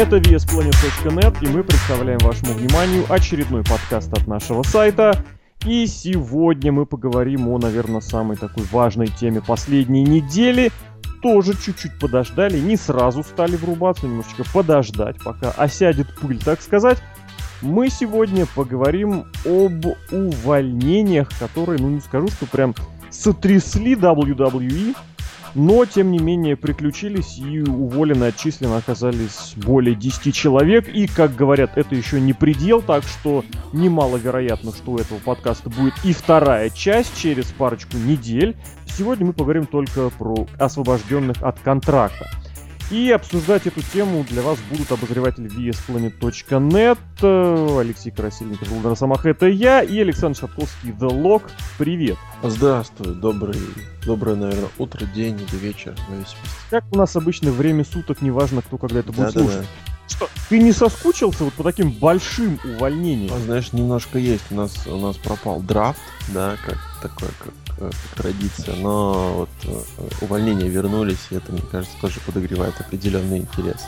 [0.00, 5.22] Это VSPlanet.net, и мы представляем вашему вниманию очередной подкаст от нашего сайта.
[5.66, 10.72] И сегодня мы поговорим о, наверное, самой такой важной теме последней недели.
[11.20, 16.96] Тоже чуть-чуть подождали, не сразу стали врубаться, немножечко подождать, пока осядет пыль, так сказать.
[17.60, 22.74] Мы сегодня поговорим об увольнениях, которые, ну не скажу, что прям
[23.10, 24.96] сотрясли WWE,
[25.54, 30.88] но, тем не менее, приключились и уволены, отчислены оказались более 10 человек.
[30.88, 35.94] И, как говорят, это еще не предел, так что немаловероятно, что у этого подкаста будет
[36.04, 38.56] и вторая часть через парочку недель.
[38.86, 42.28] Сегодня мы поговорим только про освобожденных от контракта.
[42.90, 49.80] И обсуждать эту тему для вас будут обозреватель VSPlanet.net, Алексей Красильников, Владимир Самах, это я,
[49.82, 51.42] и Александр Шатковский, The Log.
[51.78, 52.16] Привет.
[52.42, 53.60] Здравствуй, добрый,
[54.04, 55.94] доброе, наверное, утро, день или вечер.
[56.70, 59.40] Как у нас обычно время суток, неважно, кто когда это будет Да-да-да.
[59.40, 59.68] слушать.
[60.08, 63.32] Что, ты не соскучился вот по таким большим увольнениям?
[63.32, 64.42] А, знаешь, немножко есть.
[64.50, 66.00] У нас, у нас пропал драфт,
[66.34, 68.76] да, как такое, как, как традиция.
[68.76, 73.86] Но вот э, увольнения вернулись, и это, мне кажется, тоже подогревает определенный интерес.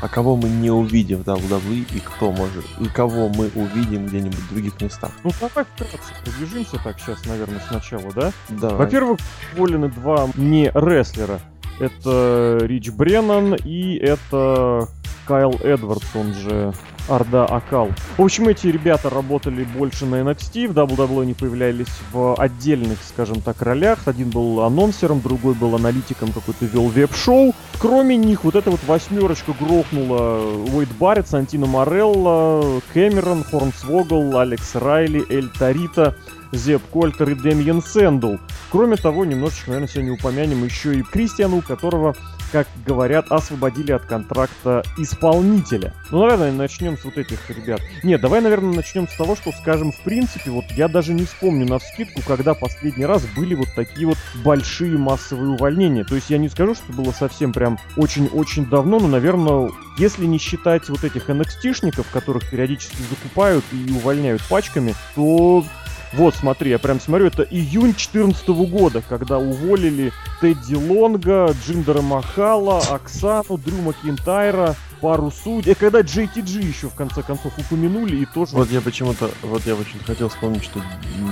[0.00, 4.38] А кого мы не увидим в WWE и кто может, и кого мы увидим где-нибудь
[4.38, 5.12] в других местах.
[5.22, 8.32] Ну давай вкратце пробежимся так сейчас, наверное, сначала, да?
[8.48, 8.70] Да.
[8.70, 9.20] Во-первых,
[9.54, 11.38] уволены два не рестлера.
[11.78, 14.88] Это Рич Бреннан и это
[15.24, 16.74] Кайл Эдвардс, он же
[17.08, 17.90] Орда Акал.
[18.16, 23.40] В общем, эти ребята работали больше на NXT, в WWE они появлялись в отдельных, скажем
[23.40, 24.00] так, ролях.
[24.06, 27.54] Один был анонсером, другой был аналитиком, какой-то вел веб-шоу.
[27.78, 30.40] Кроме них, вот эта вот восьмерочка грохнула
[30.72, 36.16] Уэйд Барретт, Сантино Морелло, Кэмерон, Хорнсвогл, Алекс Райли, Эль Тарита,
[36.52, 38.36] Зеб Кольтер и Демьен Сэндл.
[38.70, 42.14] Кроме того, немножечко, наверное, сегодня упомянем еще и Кристиану, у которого,
[42.52, 45.94] как говорят, освободили от контракта исполнителя.
[46.10, 47.80] Ну, наверное, начнем с вот этих ребят.
[48.02, 51.66] Нет, давай, наверное, начнем с того, что, скажем, в принципе, вот я даже не вспомню
[51.66, 56.04] на вскидку, когда последний раз были вот такие вот большие массовые увольнения.
[56.04, 60.38] То есть я не скажу, что было совсем прям очень-очень давно, но, наверное, если не
[60.38, 65.64] считать вот этих NXT-шников, которых периодически закупают и увольняют пачками, то
[66.12, 72.80] вот, смотри, я прям смотрю, это июнь 2014 года, когда уволили Тедди Лонга, Джиндера Махала,
[72.90, 75.74] Оксану, Дрю Макинтайра, пару судей.
[75.74, 78.56] Когда JTG еще в конце концов упомянули, и тоже...
[78.56, 80.80] Вот я почему-то, вот я очень хотел вспомнить, что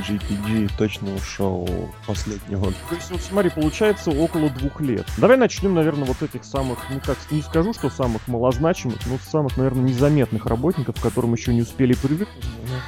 [0.08, 1.68] GPG точно ушел
[2.06, 2.74] последний год.
[2.88, 5.06] То есть, вот смотри, получается около двух лет.
[5.16, 9.56] Давай начнем, наверное, вот этих самых, ну как, не скажу, что самых малозначимых, но самых,
[9.56, 12.44] наверное, незаметных работников, к которым еще не успели привыкнуть.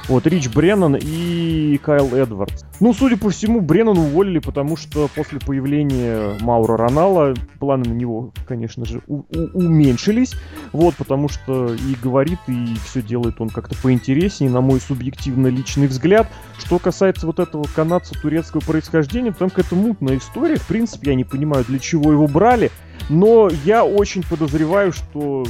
[0.09, 2.63] Вот, Рич Бреннан и Кайл Эдвардс.
[2.81, 8.33] Ну, судя по всему, Бреннан уволили, потому что после появления Маура Ронала планы на него,
[8.45, 10.33] конечно же, уменьшились.
[10.73, 15.85] Вот, потому что и говорит, и все делает он как-то поинтереснее, на мой субъективно личный
[15.85, 16.27] взгляд.
[16.57, 20.55] Что касается вот этого канадца турецкого происхождения, там какая-то мутная история.
[20.55, 22.71] В принципе, я не понимаю, для чего его брали.
[23.09, 25.45] Но я очень подозреваю, что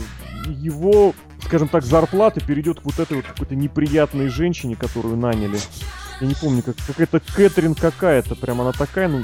[0.45, 1.13] его,
[1.45, 5.57] скажем так, зарплата перейдет к вот этой вот какой-то неприятной женщине, которую наняли.
[6.19, 9.21] Я не помню, как какая-то Кэтрин какая-то, прям она такая, ну,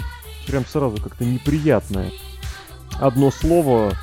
[0.48, 2.12] прям сразу как-то неприятная.
[3.00, 3.94] Одно слово,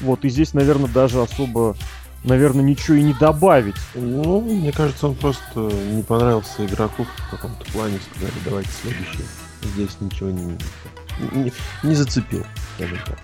[0.00, 1.76] вот, и здесь, наверное, даже особо,
[2.24, 3.76] наверное, ничего и не добавить.
[3.94, 9.24] Ну, мне кажется, он просто не понравился игроку в каком-то плане, сказали, давайте следующий.
[9.62, 10.58] Здесь ничего не,
[11.32, 12.44] не, не зацепил,
[12.76, 13.18] скажем так.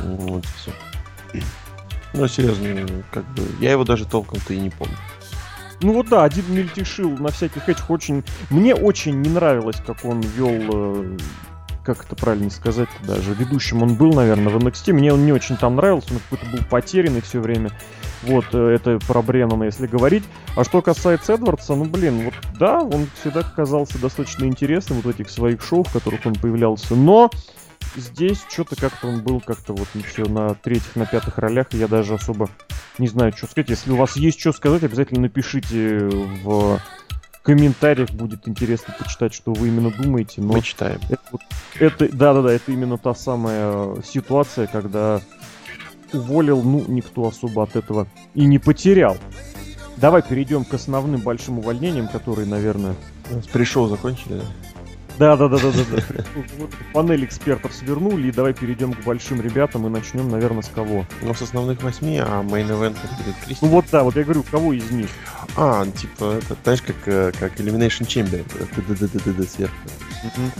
[0.00, 0.72] Вот все.
[2.12, 4.96] Ну, серьезно, как бы, я его даже толком-то и не помню.
[5.82, 8.22] Ну вот да, один мельтешил на всяких этих очень...
[8.50, 10.58] Мне очень не нравилось, как он вел...
[10.72, 11.16] э,
[11.90, 13.34] Как это правильно сказать даже?
[13.34, 14.92] Ведущим он был, наверное, в NXT.
[14.92, 17.72] Мне он не очень там нравился, он какой-то был потерянный все время.
[18.22, 20.22] Вот, э, это про Бреннана, если говорить.
[20.54, 25.30] А что касается Эдвардса, ну, блин, вот да, он всегда казался достаточно интересным вот этих
[25.30, 26.94] своих шоу, в которых он появлялся.
[26.94, 27.28] Но
[27.96, 32.14] здесь что-то как-то он был как-то вот все на третьих, на пятых ролях, я даже
[32.14, 32.48] особо
[32.98, 33.70] не знаю, что сказать.
[33.70, 36.08] Если у вас есть что сказать, обязательно напишите
[36.44, 36.80] в
[37.42, 40.40] комментариях, будет интересно почитать, что вы именно думаете.
[40.40, 41.00] Но Мы читаем.
[41.08, 41.40] это, вот-
[41.78, 45.20] это, да-да-да, это именно та самая э, ситуация, когда
[46.12, 49.16] уволил, ну, никто особо от этого и не потерял.
[49.96, 52.94] Давай перейдем к основным большим увольнениям, которые, наверное,
[53.52, 54.44] Пришел, закончили, да?
[55.20, 56.24] Да, да, да, да, да.
[56.58, 61.04] Вот Панель экспертов свернули, и давай перейдем к большим ребятам и начнем, наверное, с кого.
[61.22, 63.64] Ну, с основных восьми, а main event будет Кристи.
[63.64, 65.10] Ну вот да, вот я говорю, кого из них?
[65.56, 68.44] А, типа, это, знаешь, как, э, как Elimination Chamber.
[68.88, 69.74] ДДДДД сверху.
[70.36, 70.50] Ну,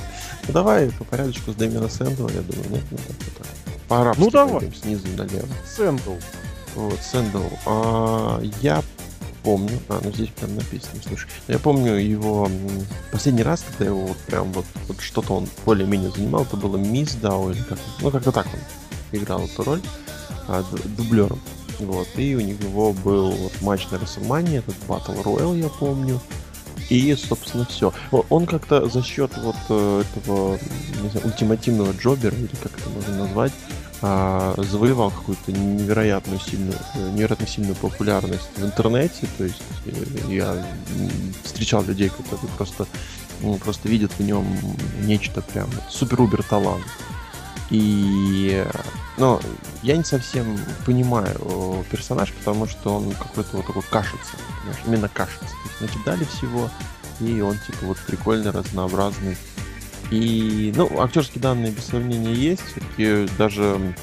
[0.53, 2.83] давай по порядочку с Дэмиана Сэндоу, я думаю, нет?
[2.91, 3.47] Ну, так, так.
[3.89, 4.73] По-арабски Ну, давай.
[4.75, 5.49] снизу налево.
[5.67, 6.15] Сэндоу.
[6.75, 7.43] Вот, Сэндоу.
[7.67, 8.83] А, я
[9.43, 12.49] помню, а, ну здесь прям написано, слушай, я помню его
[13.13, 17.15] последний раз, когда его вот прям вот, вот что-то он более-менее занимал, это было Мисс
[17.15, 19.81] Дау или как ну как-то так он играл эту роль
[20.49, 20.65] а,
[20.97, 21.41] дублером.
[21.79, 26.21] Вот, и у него был вот матч на WrestleMania, этот Battle Royale, я помню.
[26.91, 27.93] И, собственно, все.
[28.11, 30.59] Он как-то за счет вот э, этого,
[31.03, 33.53] не знаю, ультимативного джобера, или как это можно назвать,
[34.03, 39.29] а, завоевал какую-то невероятную сильную, э, невероятно сильную популярность в интернете.
[39.37, 39.93] То есть э,
[40.29, 40.67] я
[41.45, 42.87] встречал людей, которые просто,
[43.43, 44.47] ну, просто видят в нем
[45.03, 46.87] нечто прям супер-убер талант.
[47.69, 48.65] И,
[49.19, 49.39] ну,
[49.83, 54.33] я не совсем понимаю персонаж, потому что он какой-то вот такой кашица,
[54.63, 55.45] понимаешь, именно кашица.
[55.45, 56.71] То есть накидали всего,
[57.21, 59.37] и он типа вот прикольный, разнообразный.
[60.11, 62.63] И, ну, актерские данные без сомнения есть.
[62.67, 63.95] Все-таки даже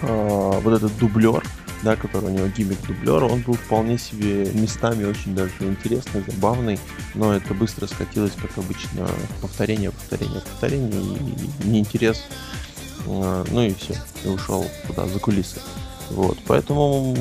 [0.00, 1.42] э, вот этот дублер,
[1.82, 6.78] да, который у него гиммик дублера, он был вполне себе местами очень даже интересный, забавный,
[7.14, 9.08] но это быстро скатилось, как обычно,
[9.40, 12.22] повторение, повторение, повторение, и, и неинтерес,
[13.06, 15.60] э, ну и все, и ушел туда, за кулисы.
[16.10, 17.14] Вот, поэтому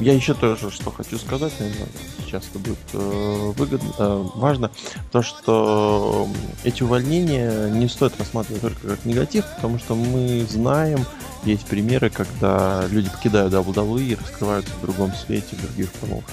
[0.00, 1.88] я еще тоже, что хочу сказать, наверное,
[2.24, 4.70] сейчас это будет э, выгодно, э, важно,
[5.10, 6.28] то, что
[6.62, 11.04] эти увольнения не стоит рассматривать только как негатив, потому что мы знаем,
[11.44, 16.30] есть примеры, когда люди покидают WWE и раскрываются в другом свете, в других промоушенах.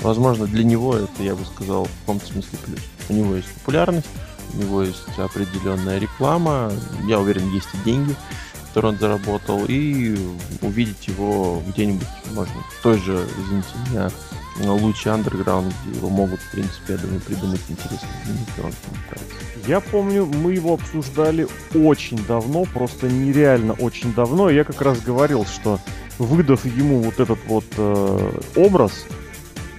[0.00, 2.80] Возможно, для него это, я бы сказал, в каком-то смысле плюс.
[3.08, 4.06] У него есть популярность,
[4.54, 6.70] у него есть определенная реклама,
[7.08, 8.14] я уверен, есть и деньги
[8.84, 10.16] он заработал, и
[10.60, 14.10] увидеть его где-нибудь, можно, в той же, извините меня,
[14.72, 18.10] лучше андерграунд, где его могут, в принципе, я думаю, придумать интересные
[19.66, 24.50] Я помню, мы его обсуждали очень давно, просто нереально очень давно.
[24.50, 25.80] Я как раз говорил, что
[26.18, 29.06] выдав ему вот этот вот э, образ,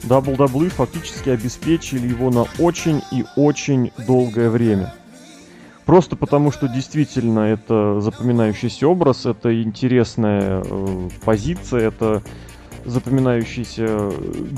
[0.04, 4.94] WWE фактически обеспечили его на очень и очень долгое время.
[5.88, 12.22] Просто потому, что действительно это запоминающийся образ, это интересная э, позиция, это
[12.84, 14.12] запоминающийся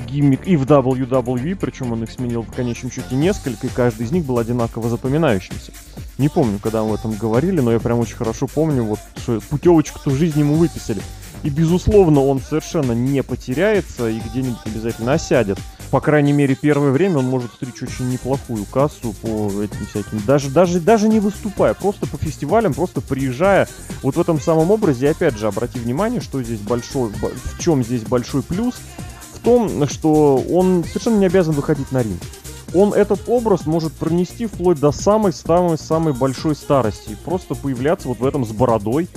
[0.07, 4.11] гиммик и в WWE, причем он их сменил в конечном счете несколько, и каждый из
[4.11, 5.71] них был одинаково запоминающимся.
[6.17, 9.39] Не помню, когда мы об этом говорили, но я прям очень хорошо помню, вот что
[9.51, 11.01] путевочку-то в жизни ему выписали.
[11.43, 15.59] И, безусловно, он совершенно не потеряется и где-нибудь обязательно осядет
[15.91, 20.49] по крайней мере, первое время он может стричь очень неплохую кассу по этим всяким, даже,
[20.49, 23.67] даже, даже не выступая, просто по фестивалям, просто приезжая
[24.03, 25.09] вот в этом самом образе.
[25.09, 28.75] Опять же, обрати внимание, что здесь большой, в чем здесь большой плюс,
[29.33, 32.21] в том, что он совершенно не обязан выходить на ринг.
[32.75, 37.17] Он этот образ может пронести вплоть до самой-самой-самой большой старости.
[37.25, 39.07] Просто появляться вот в этом с бородой.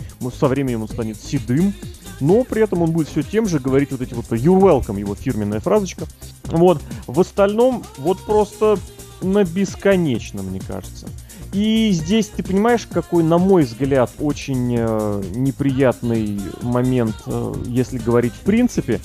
[0.41, 1.75] Со временем он станет седым
[2.23, 5.15] но при этом он будет все тем же говорить вот эти вот you're welcome, его
[5.15, 6.07] фирменная фразочка.
[6.45, 6.81] Вот.
[7.07, 8.79] В остальном вот просто
[9.21, 11.09] на бесконечно, мне кажется.
[11.53, 18.33] И здесь ты понимаешь, какой, на мой взгляд, очень э, неприятный момент, э, если говорить
[18.33, 19.01] в принципе,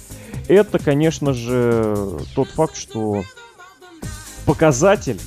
[0.48, 3.24] это, конечно же, тот факт, что
[4.46, 5.20] показатель,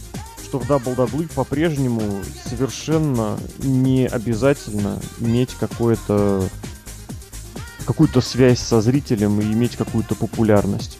[0.45, 2.01] что в WWE по-прежнему
[2.49, 6.49] совершенно не обязательно иметь какое-то
[7.87, 10.99] какую-то связь со зрителем и иметь какую-то популярность.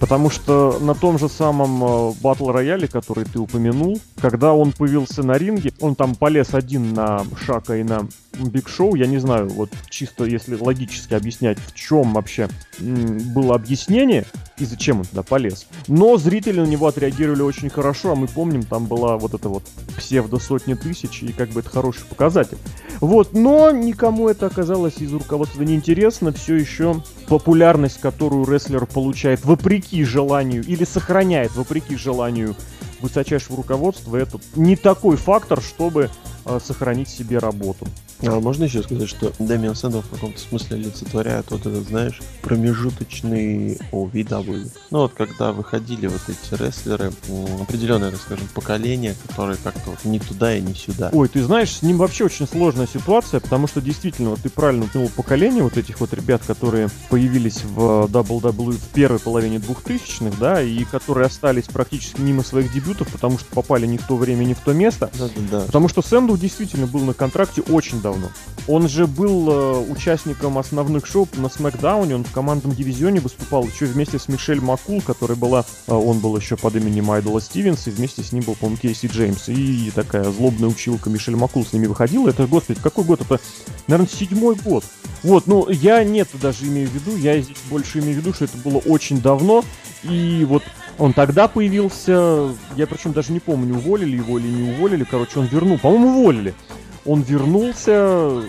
[0.00, 5.22] Потому что на том же самом батл э, рояле, который ты упомянул, когда он появился
[5.22, 8.08] на ринге, он там полез один на Шака и на
[8.48, 14.24] Биг Шоу, я не знаю, вот чисто если логически объяснять, в чем вообще было объяснение
[14.58, 15.66] и зачем он туда полез.
[15.88, 19.64] Но зрители на него отреагировали очень хорошо, а мы помним, там была вот эта вот
[19.96, 22.58] псевдо сотни тысяч, и как бы это хороший показатель.
[23.00, 30.04] Вот, но никому это оказалось из руководства неинтересно, все еще популярность, которую рестлер получает вопреки
[30.04, 32.54] желанию или сохраняет вопреки желанию
[33.00, 36.10] высочайшего руководства, это не такой фактор, чтобы
[36.44, 37.86] э, сохранить себе работу.
[38.22, 43.78] А можно еще сказать, что Дэмиан Сэндл в каком-то смысле олицетворяет вот этот, знаешь, промежуточный
[43.92, 44.70] OVW.
[44.90, 47.12] Ну вот, когда выходили вот эти рестлеры,
[47.60, 51.10] определенное, так скажем, поколение, которое как-то вот не туда и не сюда.
[51.12, 54.84] Ой, ты знаешь, с ним вообще очень сложная ситуация, потому что действительно, вот ты правильно
[54.84, 60.60] упомянул поколение вот этих вот ребят, которые появились в WWE в первой половине 2000-х, да,
[60.60, 64.54] и которые остались практически мимо своих дебютов, потому что попали не в то время, не
[64.54, 65.10] в то место.
[65.18, 65.60] Да, да, да.
[65.66, 68.30] Потому что Сэндл действительно был на контракте очень давно давно.
[68.66, 73.86] Он же был э, участником основных шоу на Смакдауне, он в командном дивизионе выступал еще
[73.86, 77.90] вместе с Мишель Макул, которая была, э, он был еще под именем Айдола Стивенс, и
[77.90, 79.48] вместе с ним был, по-моему, Кейси Джеймс.
[79.48, 82.28] И такая злобная училка Мишель Макул с ними выходила.
[82.28, 83.22] Это, господи, какой год?
[83.22, 83.40] Это,
[83.86, 84.84] наверное, седьмой год.
[85.22, 88.44] Вот, ну, я нет даже имею в виду, я здесь больше имею в виду, что
[88.44, 89.64] это было очень давно,
[90.02, 90.62] и вот
[90.98, 95.46] он тогда появился, я причем даже не помню, уволили его или не уволили, короче, он
[95.46, 96.54] вернул, по-моему, уволили.
[97.04, 98.42] Он вернулся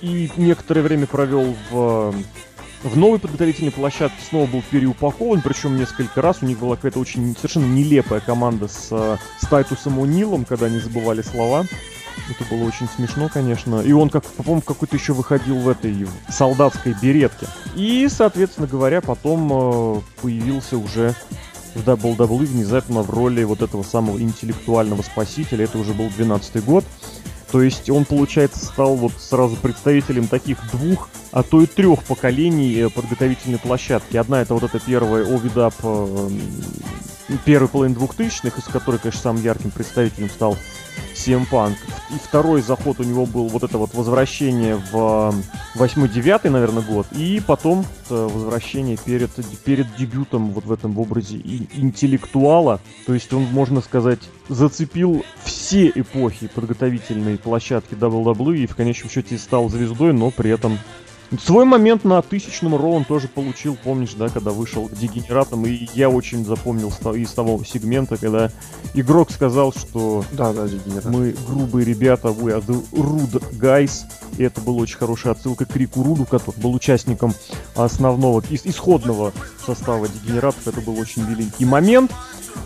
[0.00, 2.14] и некоторое время провел в,
[2.82, 6.38] в новой подготовительной площадке, снова был переупакован, причем несколько раз.
[6.42, 11.22] У них была какая-то очень совершенно нелепая команда с, с Тайтусом О'Нилом, когда они забывали
[11.22, 11.66] слова.
[12.28, 13.80] Это было очень смешно, конечно.
[13.80, 17.46] И он, как, по-моему, какой-то еще выходил в этой солдатской беретке.
[17.74, 21.14] И, соответственно говоря, потом э, появился уже
[21.74, 25.64] в WWE внезапно в роли вот этого самого интеллектуального спасителя.
[25.64, 26.84] Это уже был 12 год.
[27.50, 32.74] То есть он, получается, стал вот сразу представителем таких двух, а то и трех поколений
[32.76, 34.16] э, подготовительной площадки.
[34.16, 36.32] Одна это вот эта первая Ovid Up
[37.44, 40.56] первый половин двухтысячных, из которой, конечно, самым ярким представителем стал
[41.14, 41.74] CM Punk.
[42.10, 45.34] И второй заход у него был вот это вот возвращение в
[45.74, 47.06] 8-9, наверное, год.
[47.12, 49.30] И потом возвращение перед,
[49.64, 52.80] перед дебютом вот в этом образе интеллектуала.
[53.06, 59.36] То есть он, можно сказать, зацепил все эпохи подготовительной площадки WWE и в конечном счете
[59.38, 60.78] стал звездой, но при этом
[61.36, 65.86] Свой момент на тысячном Ро он тоже получил, помнишь, да, когда вышел к дегенератам, и
[65.92, 68.50] я очень запомнил из того сегмента, когда
[68.94, 70.66] игрок сказал, что да, да,
[71.04, 74.04] мы грубые ребята, we are the rude guys,
[74.38, 77.34] и это была очень хорошая отсылка к Рику Руду, который был участником
[77.74, 79.32] основного, исходного
[79.66, 82.10] состава дегенератов, это был очень великий момент.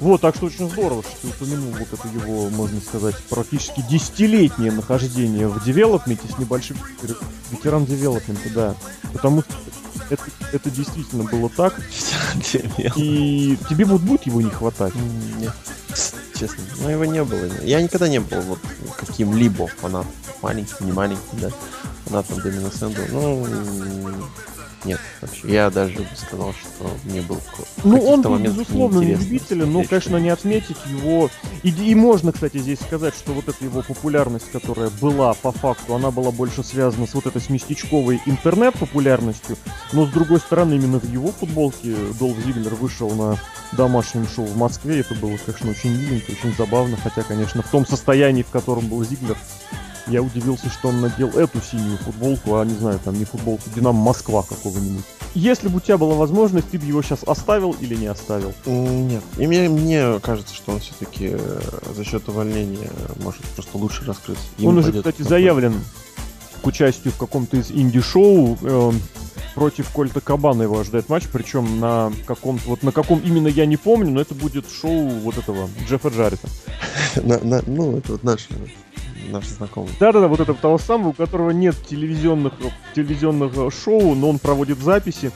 [0.00, 4.72] Вот, так что очень здорово, что ты упомянул вот это его, можно сказать, практически десятилетнее
[4.72, 6.76] нахождение в девелопменте с небольшим
[7.50, 8.74] ветеран девелопмента, да.
[9.12, 9.52] Потому что
[10.10, 11.74] это, это действительно было так.
[12.96, 14.94] И тебе вот будет его не хватать?
[15.38, 15.52] Нет,
[16.38, 16.64] честно.
[16.80, 17.44] Ну, его не было.
[17.62, 18.58] Я никогда не был вот
[18.96, 20.12] каким-либо фанатом.
[20.42, 21.50] Маленьким, не маленьким, да.
[22.06, 23.02] Фанатом Домина Сэнду.
[23.10, 23.46] Ну,
[24.84, 25.48] нет, вообще.
[25.48, 27.38] Я даже бы сказал, что мне был
[27.84, 31.30] Ну, он был, безусловно, не любителем, но, конечно, не отметить его...
[31.62, 35.94] И, и можно, кстати, здесь сказать, что вот эта его популярность, которая была по факту,
[35.94, 39.56] она была больше связана с вот этой с местечковой интернет-популярностью,
[39.92, 43.38] но, с другой стороны, именно в его футболке Долф Зиглер вышел на
[43.72, 47.86] домашнем шоу в Москве, это было, конечно, очень миленько, очень забавно, хотя, конечно, в том
[47.86, 49.36] состоянии, в котором был Зиглер,
[50.06, 54.00] я удивился, что он надел эту синюю футболку, а не знаю, там не футболку Динамо
[54.00, 55.04] Москва какого-нибудь.
[55.34, 58.52] Если бы у тебя была возможность, ты бы его сейчас оставил или не оставил?
[58.66, 59.22] Нет.
[59.38, 61.60] И мне, мне кажется, что он все-таки э,
[61.94, 62.90] за счет увольнения
[63.22, 64.44] может просто лучше раскрыться.
[64.62, 65.74] Он уже, кстати, заявлен
[66.60, 68.58] к участию в каком-то из инди-шоу.
[68.60, 68.92] Э,
[69.54, 73.76] против Кольта Кабана его ожидает матч, причем на каком-то, вот на каком именно я не
[73.76, 76.48] помню, но это будет шоу вот этого Джеффа Джаррита.
[77.66, 78.48] ну, это вот наш
[79.30, 79.90] наш знакомый.
[80.00, 82.54] Да-да-да, вот этого того самого, у которого нет телевизионных,
[82.94, 85.30] телевизионных шоу, но он проводит записи.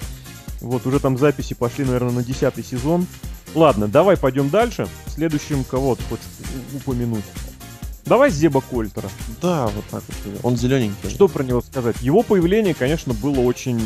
[0.61, 3.07] Вот, уже там записи пошли, наверное, на десятый сезон.
[3.55, 4.89] Ладно, давай пойдем дальше.
[5.07, 6.25] Следующим кого ты хочешь
[6.75, 7.25] упомянуть?
[8.07, 9.09] Давай Зеба Кольтера.
[9.43, 10.41] Да, вот так вот.
[10.45, 11.11] Он зелененький.
[11.11, 11.97] Что про него сказать?
[12.03, 13.81] Его появление, конечно, было очень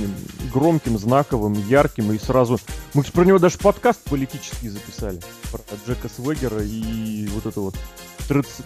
[0.52, 2.12] громким, знаковым, ярким.
[2.12, 2.60] И сразу...
[2.92, 5.20] Мы про него даже подкаст политический записали.
[5.50, 7.76] Про Джека Свегера и вот это вот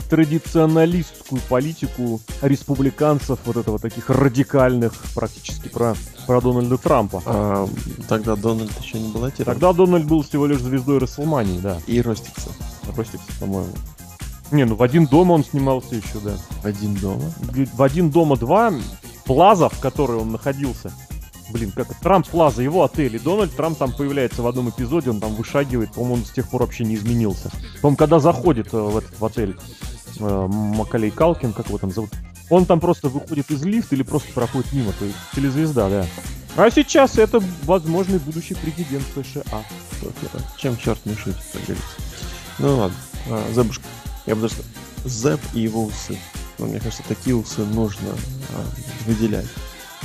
[0.09, 5.95] традиционалистскую политику республиканцев, вот этого таких радикальных, практически про,
[6.27, 7.23] про Дональда Трампа.
[7.27, 7.69] А,
[8.09, 9.53] тогда Дональд еще не был отиром.
[9.53, 11.79] Тогда Дональд был всего лишь звездой Расселмании, да.
[11.87, 12.51] И Ростикса.
[12.97, 13.73] Ростикса, по-моему.
[14.51, 16.33] Не, ну в один дома он снимался еще, да.
[16.63, 17.33] В один дома?
[17.75, 18.73] В один дома два
[19.25, 20.93] плаза, в которой он находился.
[21.51, 21.89] Блин, как?
[22.01, 23.17] Трамп Плаза, его отель.
[23.17, 25.93] И Дональд Трамп там появляется в одном эпизоде, он там вышагивает.
[25.93, 27.51] По-моему, он с тех пор вообще не изменился.
[27.81, 29.57] По-моему, когда заходит э, в этот в отель
[30.19, 32.11] э, Макалей Калкин, как его там зовут,
[32.51, 34.93] он там просто выходит из лифта или просто проходит мимо.
[34.93, 36.07] То есть телезвезда, да.
[36.57, 39.65] А сейчас это возможный будущий президент США.
[40.57, 41.89] Чем черт не шутит, как говорится.
[42.59, 42.97] Ну ладно,
[43.31, 43.85] а, Зебушка.
[44.27, 44.55] Я бы даже
[45.05, 46.17] Зеб и его усы.
[46.59, 48.65] Но мне кажется, такие усы нужно а,
[49.07, 49.47] выделять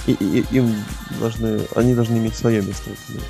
[0.07, 0.75] и, и, им
[1.19, 3.23] должны, они должны иметь свое место в мире.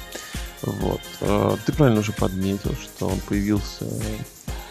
[0.62, 1.02] Вот.
[1.22, 3.86] А, ты правильно уже подметил, что он появился,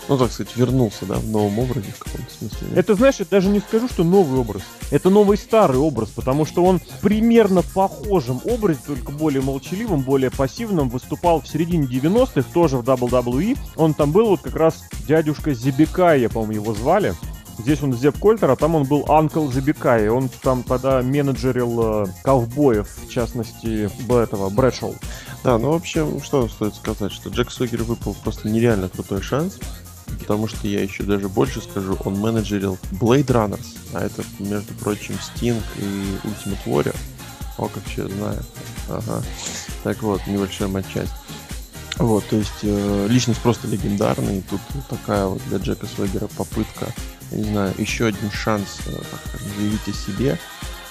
[0.09, 2.69] ну, так сказать, вернулся, да, в новом образе в каком-то смысле.
[2.75, 4.63] Это, знаешь, я даже не скажу, что новый образ.
[4.91, 10.89] Это новый старый образ, потому что он примерно похожим образе, только более молчаливым, более пассивным,
[10.89, 13.59] выступал в середине 90-х, тоже в WWE.
[13.77, 17.15] Он там был вот как раз дядюшка Зибикая, по-моему, его звали.
[17.59, 20.09] Здесь он Зеп Кольтер, а там он был Анкл Забикай.
[20.09, 24.95] Он там тогда менеджерил э, ковбоев, в частности, этого, Брэдшоу.
[25.43, 29.59] Да, ну, в общем, что стоит сказать, что Джек Согер выпал просто нереально крутой шанс,
[30.21, 35.15] потому что я еще даже больше скажу, он менеджерил Blade Runners, а это, между прочим,
[35.15, 36.97] Sting и Ultimate Warrior.
[37.59, 38.43] О, как все знаю.
[38.89, 39.23] Ага.
[39.83, 41.13] Так вот, небольшая матчасть.
[41.99, 46.87] Вот, то есть э, личность просто легендарная, и тут такая вот для Джека Свегера попытка,
[47.31, 48.91] не знаю, еще один шанс, э,
[49.57, 50.39] заявить о себе,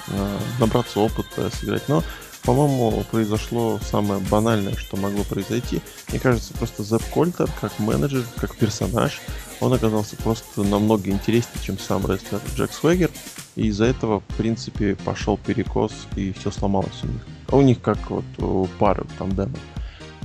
[0.07, 1.87] э, набраться опыта, сыграть.
[1.87, 2.03] Но,
[2.43, 5.81] по-моему, произошло самое банальное, что могло произойти.
[6.09, 9.19] Мне кажется, просто Зеп Кольтер, как менеджер, как персонаж,
[9.59, 13.09] он оказался просто намного интереснее, чем сам рестлер Джек Свегер,
[13.55, 17.21] и из-за этого, в принципе, пошел перекос, и все сломалось у них.
[17.49, 19.57] А у них как вот у пары там демон.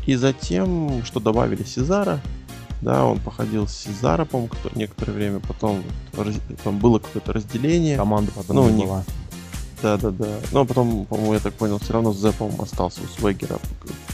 [0.07, 2.21] И затем, что добавили Сезара,
[2.83, 5.83] да, он походил с Сезара, по-моему, некоторое время, потом
[6.65, 7.97] там было какое-то разделение.
[7.97, 9.05] Команда потом ну, не была.
[9.83, 10.39] Да, да, да.
[10.53, 13.59] Но потом, по-моему, я так понял, все равно с Зепом остался у Свегера.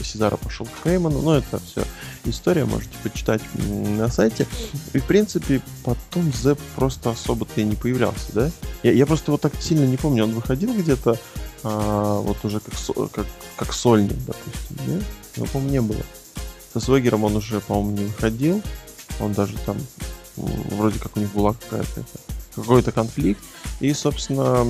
[0.03, 1.21] Сезара пошел к Хейману.
[1.21, 1.83] Но это все
[2.25, 4.47] история, можете почитать на сайте.
[4.93, 8.51] И, в принципе, потом Зеп просто особо-то и не появлялся, да?
[8.81, 10.23] Я, я просто его так сильно не помню.
[10.23, 11.17] Он выходил где-то
[11.63, 15.03] а, вот уже как, как, как сольник, допустим, нет?
[15.37, 16.03] Ну, по-моему, не было.
[16.73, 18.61] Со Свегером он уже, по-моему, не выходил.
[19.19, 19.77] Он даже там,
[20.35, 22.03] вроде как у них была какая-то
[22.55, 23.41] какой-то конфликт.
[23.79, 24.63] И, собственно,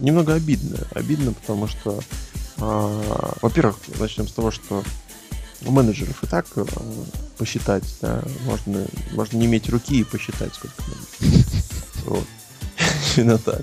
[0.00, 0.78] немного обидно.
[0.92, 2.00] Обидно, потому что,
[2.58, 4.82] а, во-первых, начнем с того, что
[5.64, 6.64] у менеджеров и так э,
[7.36, 11.36] посчитать, да, можно, можно не иметь руки и посчитать, сколько надо.
[12.06, 12.26] Вот.
[13.16, 13.62] Именно так.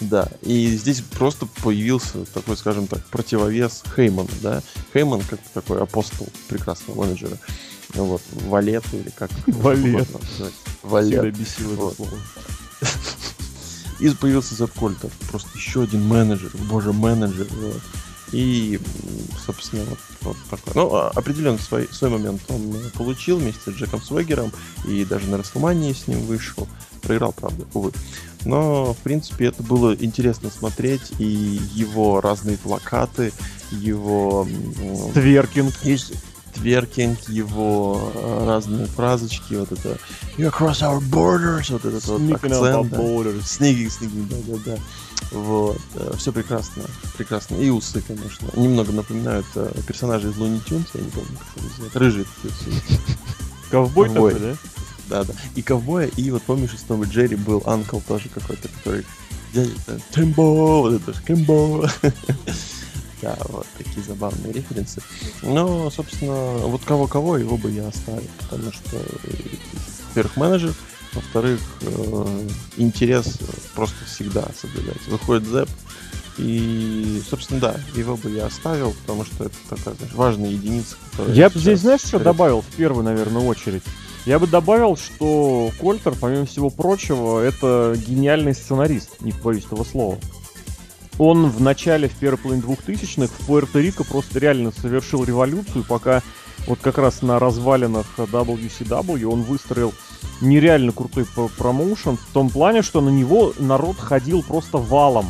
[0.00, 4.62] Да, и здесь просто появился такой, скажем так, противовес Хейману, да.
[4.92, 7.36] Хейман как такой апостол прекрасного менеджера.
[7.94, 10.08] Вот, валет или как Валет.
[10.82, 11.20] Валет.
[11.20, 12.18] Всегда бесил это слово.
[14.00, 15.10] И появился Зеп Кольтер.
[15.30, 16.50] Просто еще один менеджер.
[16.70, 17.48] Боже, менеджер.
[17.50, 17.82] Вот.
[18.30, 18.78] И,
[19.44, 20.72] собственно, вот, вот такой.
[20.74, 24.52] Ну, а, определенно свой, свой момент он получил вместе с Джеком Свегером.
[24.86, 26.68] И даже на Расселмании с ним вышел.
[27.02, 27.92] Проиграл, правда, увы.
[28.48, 33.30] Но, в принципе, это было интересно смотреть, и его разные плакаты,
[33.70, 34.48] его...
[35.12, 35.74] Тверкинг.
[36.54, 39.98] Тверкинг, его э, разные фразочки, вот это
[40.38, 42.92] You cross our borders, вот этот вот акцент.
[42.94, 43.42] Borders.
[43.42, 44.78] Sneaking, sneaking, да, да, да.
[45.30, 46.84] Вот, э, все прекрасно,
[47.18, 47.56] прекрасно.
[47.56, 48.48] И усы, конечно.
[48.56, 51.36] Немного напоминают э, персонажей из Looney Tunes, я не помню,
[51.82, 51.96] как.
[51.96, 52.98] Рыжие такие усы.
[53.70, 54.56] Ковбой такой, да?
[55.08, 55.32] Да, да.
[55.54, 59.04] И ковбоя, и вот помнишь, из Тома Джерри был Анкл тоже какой-то, который
[59.52, 59.72] дядя
[60.10, 61.90] Тимбо, вот это Кимбо.
[63.20, 65.02] Да, вот такие забавные референсы.
[65.42, 68.96] Но, собственно, вот кого-кого его бы я оставил, потому что,
[70.10, 70.74] во-первых, менеджер,
[71.12, 73.38] во-вторых, э, интерес
[73.74, 75.10] просто всегда соблюдается.
[75.10, 75.68] Выходит Зэп,
[76.38, 81.34] и, собственно, да, его бы я оставил, потому что это такая, знаешь, важная единица, которая...
[81.34, 83.82] Я бы здесь, знаешь, что добавил в первую, наверное, очередь?
[84.28, 90.18] Я бы добавил, что Кольтер, помимо всего прочего, это гениальный сценарист, не боюсь этого слова.
[91.16, 96.22] Он в начале, в первой половине двухтысячных в Пуэрто-Рико просто реально совершил революцию, пока
[96.66, 99.94] вот как раз на развалинах WCW он выстроил
[100.42, 101.24] нереально крутой
[101.56, 105.24] промоушен в том плане, что на него народ ходил просто валом.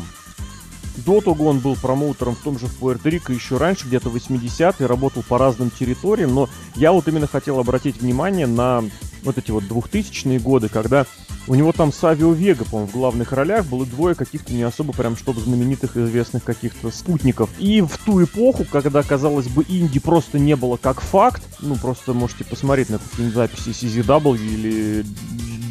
[1.05, 5.23] До того он был промоутером в том же в Пуэрто-Рико еще раньше, где-то 80-е, работал
[5.27, 8.83] по разным территориям, но я вот именно хотел обратить внимание на
[9.23, 11.05] вот эти вот 2000-е годы, когда
[11.47, 15.17] у него там Савио Вега, по-моему, в главных ролях было двое каких-то не особо прям
[15.17, 17.49] чтобы знаменитых известных каких-то спутников.
[17.57, 22.13] И в ту эпоху, когда, казалось бы, инди просто не было как факт, ну, просто
[22.13, 25.05] можете посмотреть на какие-нибудь записи CZW или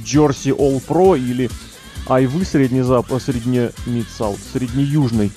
[0.05, 1.49] Jersey All Pro или
[2.09, 5.31] Айвы средне-запад, средне-мидсаут, средне-южный.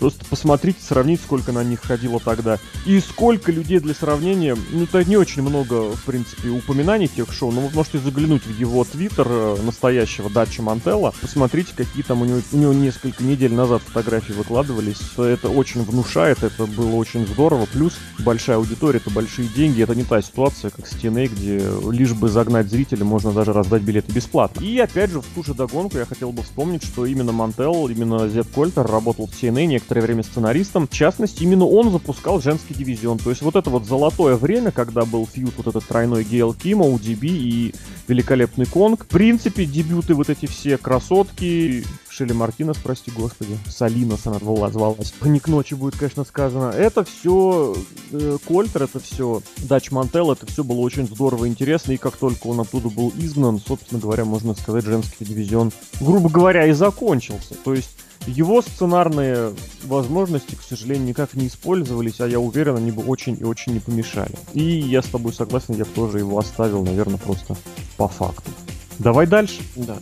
[0.00, 2.58] Просто посмотрите, сравните, сколько на них ходило тогда.
[2.86, 4.56] И сколько людей для сравнения.
[4.70, 8.58] Ну, это не очень много, в принципе, упоминаний тех шоу, но вы можете заглянуть в
[8.58, 11.12] его твиттер э, настоящего Дача Мантелла.
[11.20, 15.02] Посмотрите, какие там у него, у него несколько недель назад фотографии выкладывались.
[15.18, 17.66] Это очень внушает, это было очень здорово.
[17.70, 19.82] Плюс большая аудитория, это большие деньги.
[19.82, 23.82] Это не та ситуация, как с TNA, где лишь бы загнать зрителя, можно даже раздать
[23.82, 24.64] билеты бесплатно.
[24.64, 28.30] И опять же, в ту же догонку я хотел бы вспомнить, что именно Мантел, именно
[28.30, 30.86] Зет Кольтер работал в TNA некоторое время сценаристом.
[30.86, 33.18] В частности, именно он запускал женский дивизион.
[33.18, 36.86] То есть вот это вот золотое время, когда был фьюз вот этот тройной Гейл Кима,
[36.86, 37.74] UDB и
[38.06, 39.04] великолепный Конг.
[39.04, 45.12] В принципе, дебюты вот эти все красотки, Шелли Мартинес, прости господи, Салинос она звалась.
[45.22, 46.70] Ник ночи будет, конечно, сказано.
[46.70, 47.74] Это все
[48.12, 51.92] э, Кольтер, это все Дач Мантел, это все было очень здорово и интересно.
[51.92, 56.66] И как только он оттуда был изгнан, собственно говоря, можно сказать, женский дивизион, грубо говоря,
[56.66, 57.54] и закончился.
[57.54, 57.90] То есть
[58.26, 59.52] его сценарные
[59.84, 63.80] возможности, к сожалению, никак не использовались, а я уверен, они бы очень и очень не
[63.80, 64.34] помешали.
[64.52, 67.56] И я с тобой согласен, я бы тоже его оставил, наверное, просто
[67.96, 68.50] по факту.
[68.98, 69.62] Давай дальше.
[69.76, 69.98] Да.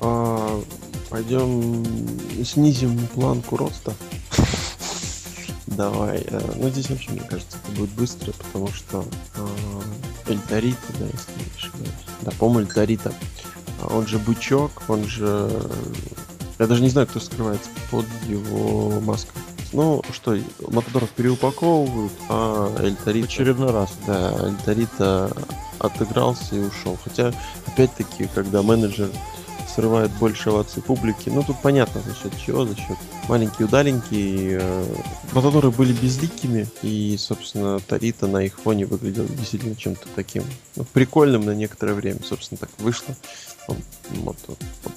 [0.00, 0.62] А,
[1.10, 1.84] пойдем
[2.44, 3.92] снизим планку роста.
[5.66, 6.24] Давай.
[6.28, 11.32] Э, ну, здесь вообще, мне кажется, это будет быстро, потому что э, Эльтарита, да, если
[11.32, 11.90] не ошибаюсь.
[12.22, 13.12] Да, по-моему, Эльтарита.
[13.82, 15.50] А он же бычок, он же
[16.58, 19.40] я даже не знаю, кто скрывается под его маской.
[19.72, 20.38] Ну, что,
[20.68, 23.26] Матадоров переупаковывают, а Эльтарита...
[23.26, 23.90] В очередной раз.
[24.06, 25.30] Да, Эльтарита
[25.78, 26.98] отыгрался и ушел.
[27.02, 27.32] Хотя,
[27.66, 29.10] опять-таки, когда менеджер
[29.68, 32.96] срывает больше оваций публики, ну, тут понятно, за счет чего, за счет
[33.28, 34.58] маленькие удаленькие.
[34.62, 34.84] Э,
[35.32, 40.44] Матадоры были безликими, и, собственно, Тарита на их фоне выглядел действительно чем-то таким
[40.76, 42.20] ну, прикольным на некоторое время.
[42.24, 43.14] Собственно, так вышло.
[43.68, 43.76] Он
[44.08, 44.36] вот,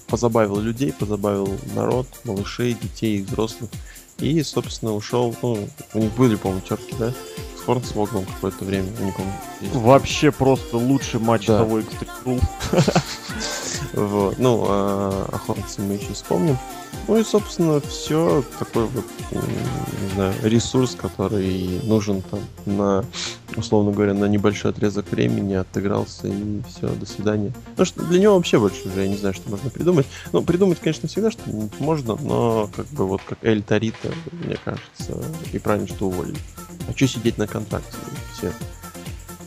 [0.08, 3.70] позабавил людей, позабавил народ, малышей, детей и взрослых.
[4.20, 7.14] И, собственно, ушел, ну, у них были, по-моему, терки, да?
[7.58, 9.34] С Хорнсвогом какое-то время, не помню.
[9.62, 9.76] Есть.
[9.76, 11.60] Вообще просто лучший матч да.
[11.60, 12.44] того Extreme
[13.94, 14.38] Вот.
[14.38, 16.58] Ну, а, о Хорнсе мы еще вспомним.
[17.08, 23.06] Ну и, собственно, все такой вот, не знаю, ресурс, который нужен там на,
[23.56, 27.54] условно говоря, на небольшой отрезок времени, отыгрался и все, до свидания.
[27.78, 30.08] Ну что для него вообще больше уже я не знаю, что можно придумать.
[30.32, 35.24] Ну, придумать, конечно, всегда что-нибудь можно, но как бы вот как Эль Тарита, мне кажется,
[35.52, 36.38] и правильно, что уволили.
[36.88, 37.98] А что сидеть на контракте?
[38.34, 38.52] Все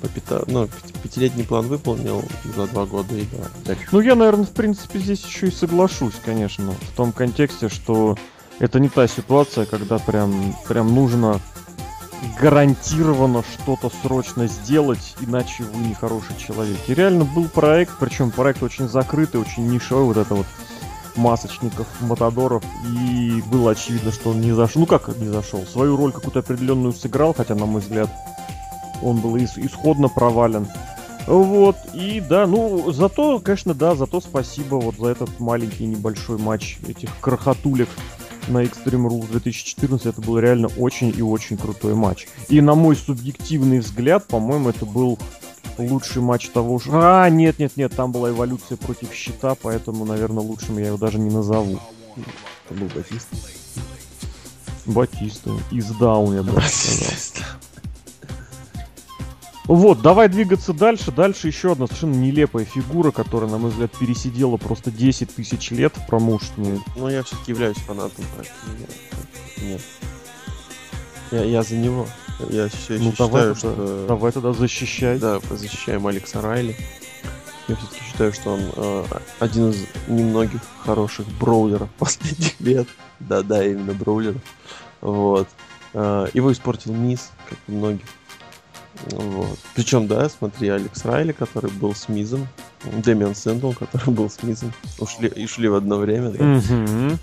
[0.03, 0.43] по пята...
[0.49, 0.69] ну,
[1.03, 2.25] пятилетний план выполнил
[2.57, 3.25] за два года и
[3.65, 3.77] да.
[3.93, 8.19] Ну, я, наверное, в принципе, здесь еще и соглашусь, конечно, в том контексте, что
[8.59, 11.41] это не та ситуация, когда прям, прям нужно
[12.41, 16.79] гарантированно что-то срочно сделать, иначе вы не хороший человек.
[16.89, 20.47] И реально был проект, причем проект очень закрытый, очень нишевой, вот это вот
[21.15, 24.81] масочников, матадоров, и было очевидно, что он не зашел.
[24.81, 25.65] Ну как не зашел?
[25.67, 28.11] Свою роль какую-то определенную сыграл, хотя, на мой взгляд,
[29.03, 30.67] он был исходно провален.
[31.27, 36.79] Вот, и да, ну, зато, конечно, да, зато спасибо вот за этот маленький небольшой матч
[36.89, 37.89] этих крохотулек
[38.49, 40.07] на Extreme Rules 2014.
[40.07, 42.27] Это был реально очень и очень крутой матч.
[42.49, 45.19] И на мой субъективный взгляд, по-моему, это был
[45.79, 46.91] лучший матч того же...
[46.93, 51.19] А, нет, нет, нет, там была эволюция против щита, поэтому, наверное, лучшим я его даже
[51.19, 51.79] не назову.
[52.69, 53.37] Это был Батиста.
[54.87, 55.51] Батиста.
[55.71, 57.45] Из Даун, я бы сказал.
[59.65, 61.13] Вот, давай двигаться дальше.
[61.13, 65.97] Дальше еще одна совершенно нелепая фигура, которая, на мой взгляд, пересидела просто 10 тысяч лет
[65.97, 66.81] в промоушене.
[66.97, 68.25] Ну, я все-таки являюсь фанатом,
[69.63, 69.81] нет.
[71.31, 72.07] Я, я за него.
[72.51, 74.07] Я все ну, давай считаю, тогда, что...
[74.09, 75.19] Давай тогда защищай.
[75.19, 76.77] Да, защищаем Алекса Райли.
[77.69, 79.05] Я все-таки считаю, что он э,
[79.39, 82.89] один из немногих хороших броулеров последних лет.
[83.21, 84.43] Да-да, именно броулеров.
[85.01, 85.49] Вот.
[85.95, 88.07] Э, его испортил Мисс, как и многих.
[89.11, 89.59] Вот.
[89.75, 92.47] Причем, да, смотри, Алекс Райли, который был с Мизом,
[92.85, 96.57] Дэмиан Сэндл, который был с Мизом, ушли и шли в одно время, да.
[96.57, 97.19] Угу.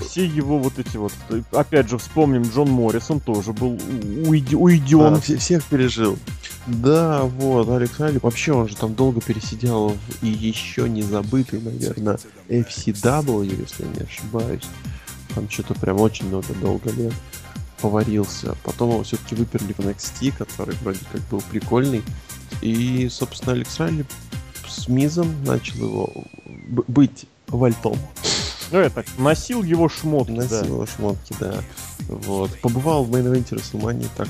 [0.00, 1.12] Все его вот эти вот,
[1.52, 3.78] опять же, вспомним, Джон Моррисон тоже был
[4.26, 5.14] уйден.
[5.14, 6.18] А, всех пережил.
[6.66, 11.60] Да, вот, Алекс Райли, вообще он же там долго пересидел в и еще не забытый,
[11.60, 14.64] наверное, FCW, если я не ошибаюсь.
[15.34, 17.12] Там что-то прям очень много, долго лет
[17.80, 18.56] поварился.
[18.64, 22.02] Потом его все-таки выперли в NXT, который вроде как был прикольный.
[22.60, 24.04] И, собственно, Алекс Райли
[24.66, 26.12] с Мизом начал его
[26.86, 27.98] быть вальтом.
[28.70, 30.66] Ну, это, носил его шмотки, Носил да.
[30.66, 31.54] его шмотки, да.
[32.08, 32.50] Вот.
[32.60, 34.28] Побывал в мейн-эвенте Расселмании, так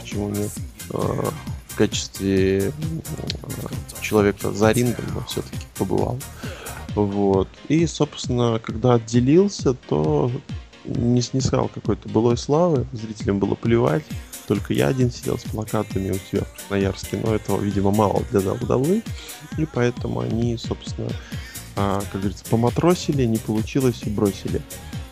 [0.00, 0.50] почему нет.
[0.90, 1.32] А,
[1.68, 6.18] в качестве а, человека за рингом, но все-таки побывал.
[6.94, 7.48] Вот.
[7.68, 10.30] И, собственно, когда отделился, то
[10.84, 14.04] не снискал какой-то былой славы, зрителям было плевать.
[14.46, 18.40] Только я один сидел с плакатами у себя в Красноярске, но этого, видимо, мало для
[18.40, 19.02] WWE,
[19.56, 21.08] и поэтому они, собственно,
[21.76, 24.60] а, как говорится, поматросили, не получилось и бросили.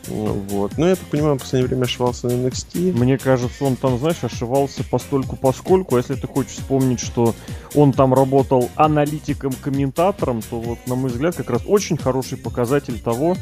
[0.08, 0.76] Вот.
[0.78, 2.92] Но я так понимаю, в последнее время ошивался на NXT.
[2.92, 5.96] Мне кажется, он там, знаешь, ошивался постольку поскольку.
[5.96, 7.34] Если ты хочешь вспомнить, что
[7.74, 13.36] он там работал аналитиком-комментатором, то вот, на мой взгляд, как раз очень хороший показатель того,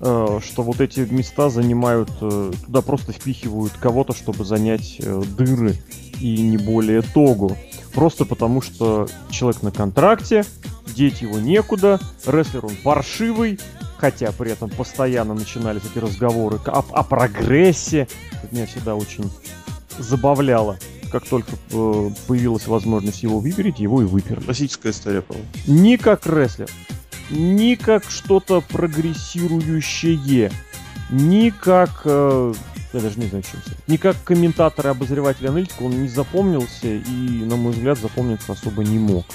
[0.00, 5.76] что вот эти места занимают, э, туда просто впихивают кого-то, чтобы занять э, дыры,
[6.20, 7.56] и не более того.
[7.92, 10.44] Просто потому, что человек на контракте,
[10.94, 13.58] деть его некуда, рестлер он паршивый,
[13.98, 18.08] хотя при этом постоянно начинались эти разговоры о, о прогрессе.
[18.42, 19.30] Это меня всегда очень
[19.98, 20.76] забавляло.
[21.12, 24.40] Как только э, появилась возможность его выпереть, его и выперли.
[24.40, 25.48] Классическая история, по-моему.
[25.66, 26.68] Ни как рестлер,
[27.30, 30.50] ни как что-то прогрессирующее,
[31.10, 32.02] ни как...
[32.04, 32.54] Э,
[32.92, 33.78] я даже не знаю, чем сказать.
[33.88, 38.84] Ни как комментатор и обозреватель аналитика он не запомнился и, на мой взгляд, запомниться особо
[38.84, 39.26] не мог.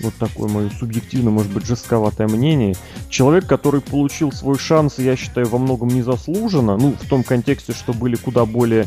[0.00, 2.76] Вот такое мое субъективно, может быть, жестковатое мнение.
[3.08, 6.76] Человек, который получил свой шанс, я считаю, во многом незаслуженно.
[6.76, 8.86] Ну, в том контексте, что были куда более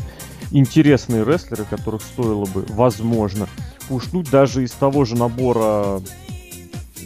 [0.52, 3.48] интересные рестлеры, которых стоило бы, возможно,
[3.88, 6.00] пушнуть даже из того же набора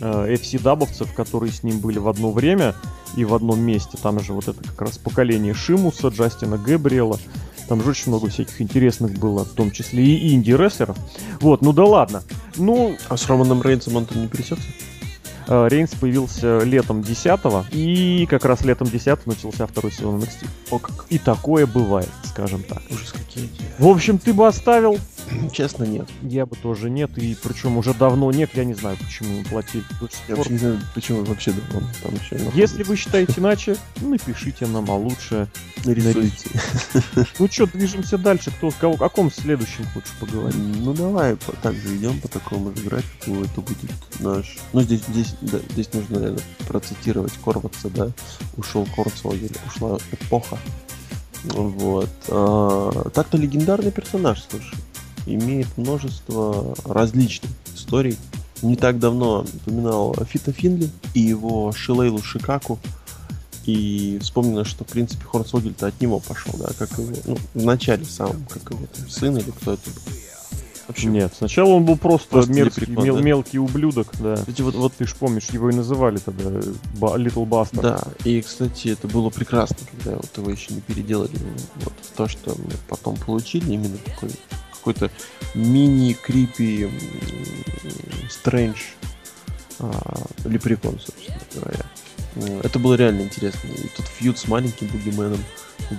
[0.00, 2.74] э, FC-дабовцев, которые с ним были в одно время
[3.16, 3.98] и в одном месте.
[4.02, 7.18] Там же вот это как раз поколение Шимуса, Джастина Гэбриэла.
[7.68, 10.96] Там же очень много всяких интересных было, в том числе и инди-рестлеров.
[11.40, 12.22] Вот, ну да ладно.
[12.56, 12.96] Ну...
[13.08, 14.68] А с Романом Рейнсом он-то не пересекся?
[15.46, 17.40] Э, Рейнс появился летом 10
[17.72, 20.46] и как раз летом 10 начался второй сезон NXT.
[20.70, 21.06] О как.
[21.10, 22.82] И такое бывает, скажем так.
[22.90, 23.48] Ужас какие.
[23.78, 24.98] В общем, ты бы оставил?
[25.52, 26.08] Честно, нет.
[26.22, 29.84] Я бы тоже нет, и причем уже давно нет, я не знаю, почему им платили.
[30.28, 32.58] Я вообще не знаю, почему вообще да, он там еще находится.
[32.58, 35.48] Если вы считаете иначе, напишите нам, а лучше...
[35.84, 36.50] нарисуете.
[37.38, 38.50] Ну что, движемся дальше.
[38.50, 40.56] Кто, кого, о каком следующем хочешь поговорить?
[40.56, 43.42] Ну давай так же идем по такому же графику.
[43.44, 44.58] Это будет наш.
[44.72, 48.10] Ну здесь здесь да, здесь нужно наверное, процитировать Корватса, да.
[48.56, 50.58] Ушел Корнсвогель, ушла эпоха.
[51.44, 52.10] Вот.
[52.28, 54.74] А, так-то легендарный персонаж, слушай.
[55.26, 58.16] Имеет множество различных историй.
[58.62, 62.78] Не так давно упоминал Фита Финли и его Шилейлу Шикаку.
[63.66, 68.04] И вспомнено, что, в принципе, Хорнсвогель-то от него пошел, да, как его, ну, в начале
[68.04, 70.12] сам, как его там, сын или кто это был.
[70.86, 73.22] Вообще, Нет, сначала он был просто, Просто мерзкий, лепрекон, мел- да?
[73.22, 74.36] мелкий ублюдок, да.
[74.36, 76.50] Кстати, вот, вот Ты ж помнишь, его и называли тогда
[76.98, 77.80] Ба- Little Buster.
[77.80, 81.30] Да, и, кстати, это было прекрасно, когда вот его еще не переделали.
[81.76, 84.30] Вот то, что мы потом получили, именно такой
[84.84, 85.10] какой-то
[85.54, 86.88] мини-крипи
[88.30, 88.76] стрэндж
[90.44, 92.60] лепрекон, собственно говоря.
[92.62, 93.68] Это было реально интересно.
[93.68, 95.38] И тут фьюд с маленьким бугименом.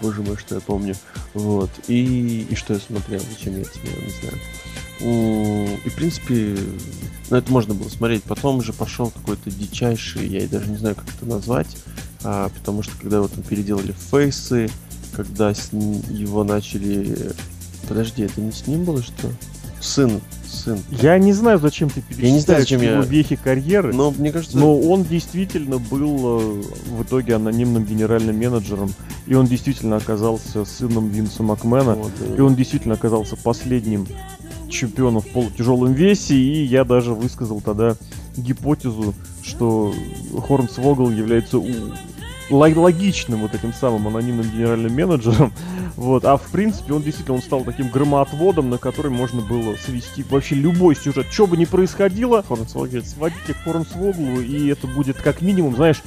[0.02, 0.96] Боже мой, что я помню.
[1.34, 1.70] Вот.
[1.88, 5.80] И, и что я смотрел, зачем я это не знаю.
[5.86, 6.58] И, в принципе,
[7.30, 8.24] ну, это можно было смотреть.
[8.24, 11.78] Потом же пошел какой-то дичайший, я даже не знаю, как это назвать,
[12.24, 14.70] а, потому что когда вот там переделали фейсы,
[15.14, 17.34] когда с его начали...
[17.88, 19.30] Подожди, это не с ним было, что?
[19.80, 20.80] Сын, сын.
[20.90, 24.32] Я не знаю, зачем ты перечисляешь не знаю, зачем его я- вехи карьеры, Но мне
[24.32, 24.58] кажется...
[24.58, 28.92] но он действительно был э, в итоге анонимным генеральным менеджером,
[29.28, 34.08] и он действительно оказался сыном Винса Макмена, вот, э, и он действительно оказался последним
[34.70, 37.96] чемпионом в полутяжелом весе, и я даже высказал тогда
[38.36, 39.94] гипотезу, что
[40.48, 41.60] Хорнсвогл является
[42.50, 45.52] логичным вот этим самым анонимным генеральным менеджером,
[45.96, 50.24] вот, а в принципе он действительно он стал таким громоотводом, на который можно было свести
[50.30, 52.44] вообще любой сюжет, что бы ни происходило,
[53.06, 56.02] сводите к Хорнсвоглу, и это будет как минимум, знаешь,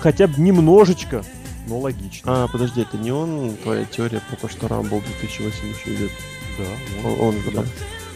[0.00, 1.24] хотя бы немножечко,
[1.66, 2.44] но логично.
[2.44, 6.10] А, подожди, это не он, твоя теория про то, что Рамбл 2008 еще идет?
[6.58, 7.64] да, Он, он же, да?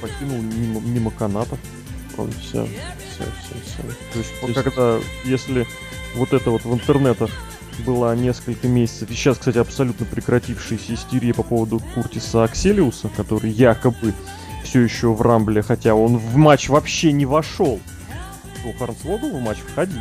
[0.01, 1.59] покинул мимо, мимо канатов.
[2.17, 3.83] Он все, все, все, все.
[4.13, 5.67] То есть, То есть- когда, если
[6.17, 7.31] вот это вот в интернетах
[7.81, 14.15] была несколько месяцев, и сейчас, кстати, абсолютно прекратившаяся истерия по поводу Куртиса Акселиуса, который якобы
[14.65, 17.81] все еще в Рамбле, хотя он в матч вообще не вошел.
[18.63, 20.01] То Харнсвогл в матч входил.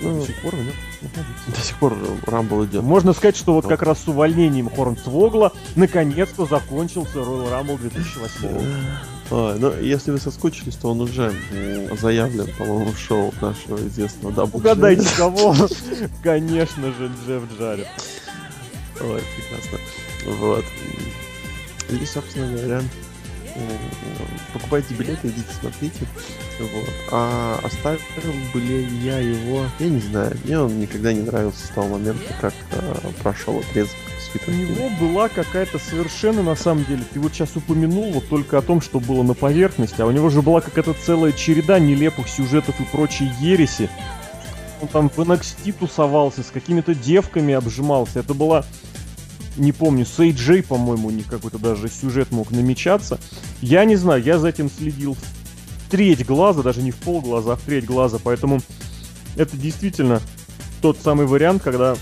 [0.00, 1.50] Ну, До сих пор находится.
[1.54, 2.82] до сих пор Рамбл идет.
[2.82, 8.48] Можно сказать, что вот как раз с увольнением Хорнсвогла наконец-то закончился Royal Rumble 2008.
[9.30, 11.32] Ой, ну, если вы соскучились, то он уже
[12.00, 15.54] заявлен, по-моему, в шоу нашего известного Double Угадайте, кого?
[16.22, 17.88] Конечно же, Джефф Джаред.
[19.00, 19.78] Ой, прекрасно.
[20.38, 20.64] Вот.
[21.90, 22.82] И, собственно говоря,
[24.52, 26.06] покупайте билеты, идите смотрите.
[26.60, 26.90] Вот.
[27.10, 28.00] А оставил
[28.52, 30.36] бы ли я его, я не знаю.
[30.44, 33.96] Мне он никогда не нравился с того момента, как э, прошел отрезок
[34.46, 38.62] У него была какая-то совершенно, на самом деле, ты вот сейчас упомянул вот только о
[38.62, 42.80] том, что было на поверхности, а у него же была какая-то целая череда нелепых сюжетов
[42.80, 43.90] и прочей ереси.
[44.80, 48.20] Он там в NXT тусовался, с какими-то девками обжимался.
[48.20, 48.64] Это была,
[49.56, 53.18] не помню, с AJ, по-моему, не какой-то даже сюжет мог намечаться.
[53.60, 57.54] Я не знаю, я за этим следил в треть глаза, даже не в пол глаза,
[57.54, 58.60] а в треть глаза, поэтому
[59.36, 60.20] это действительно
[60.82, 61.96] тот самый вариант, когда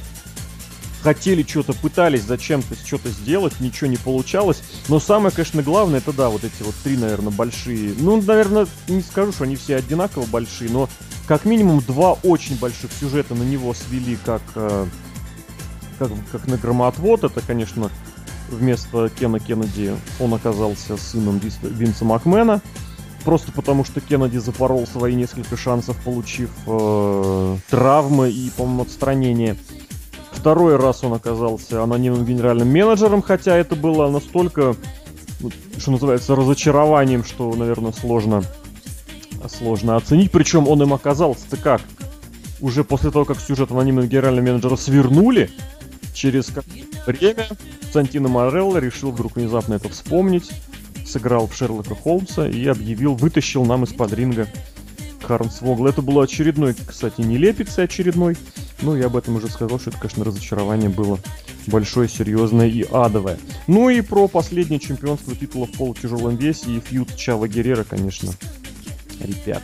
[1.05, 4.63] хотели что-то, пытались зачем-то что-то сделать, ничего не получалось.
[4.89, 7.95] Но самое, конечно, главное, это да, вот эти вот три, наверное, большие.
[7.99, 10.89] Ну, наверное, не скажу, что они все одинаково большие, но
[11.29, 14.87] как минимум два очень больших сюжета на него свели как, э,
[15.99, 17.25] как, как на громоотвод.
[17.25, 17.91] Это, конечно,
[18.49, 22.63] вместо Кена Кеннеди он оказался сыном Винса Макмена.
[23.25, 29.57] Просто потому, что Кеннеди запорол свои несколько шансов, получив э, травмы и, по-моему, отстранение.
[30.45, 34.77] Второй раз он оказался анонимным генеральным менеджером, хотя это было настолько,
[35.41, 38.45] ну, что называется, разочарованием, что, наверное, сложно,
[39.49, 40.31] сложно оценить.
[40.31, 41.81] Причем он им оказался-то как?
[42.61, 45.51] Уже после того, как сюжет анонимного генерального менеджера свернули,
[46.13, 46.53] через
[47.07, 47.47] время
[47.91, 50.51] Сантино Морелло решил вдруг внезапно это вспомнить,
[51.07, 54.47] сыграл в Шерлока Холмса и объявил, вытащил нам из-под ринга
[55.25, 55.87] Харнсвогл.
[55.87, 58.37] Это было очередной, кстати, нелепица очередной.
[58.83, 61.19] Ну, я об этом уже сказал, что это, конечно, разочарование было
[61.67, 63.39] большое, серьезное и адовое.
[63.67, 68.33] Ну и про последнее чемпионство титула в полутяжелом весе и фьюд Чава Геррера, конечно,
[69.21, 69.63] ребят.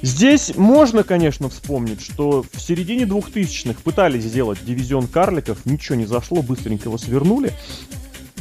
[0.00, 6.40] Здесь можно, конечно, вспомнить, что в середине 2000-х пытались сделать дивизион карликов, ничего не зашло,
[6.42, 7.52] быстренько его свернули.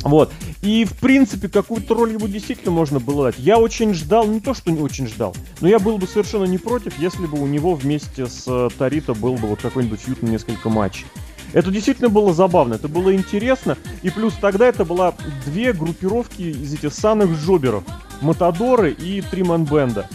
[0.04, 0.32] Вот.
[0.62, 3.40] И, в принципе, какую-то роль ему действительно можно было дать.
[3.40, 6.58] Я очень ждал, не то, что не очень ждал, но я был бы совершенно не
[6.58, 10.70] против, если бы у него вместе с э, Тарита был бы вот какой-нибудь фьют несколько
[10.70, 11.06] матчей.
[11.54, 15.14] Это действительно было забавно, это было интересно, и плюс тогда это была
[15.46, 17.84] две группировки из этих самых джоберов.
[18.22, 20.10] Матадоры и Триман Бенда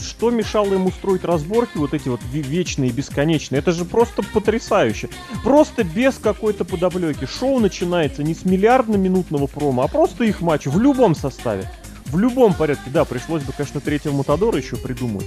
[0.00, 3.60] что мешало ему строить разборки вот эти вот вечные, бесконечные?
[3.60, 5.08] Это же просто потрясающе.
[5.42, 7.26] Просто без какой-то подоплеки.
[7.26, 11.70] Шоу начинается не с миллиардно-минутного промо, а просто их матч в любом составе.
[12.06, 12.90] В любом порядке.
[12.90, 15.26] Да, пришлось бы, конечно, третьего Матадора еще придумать.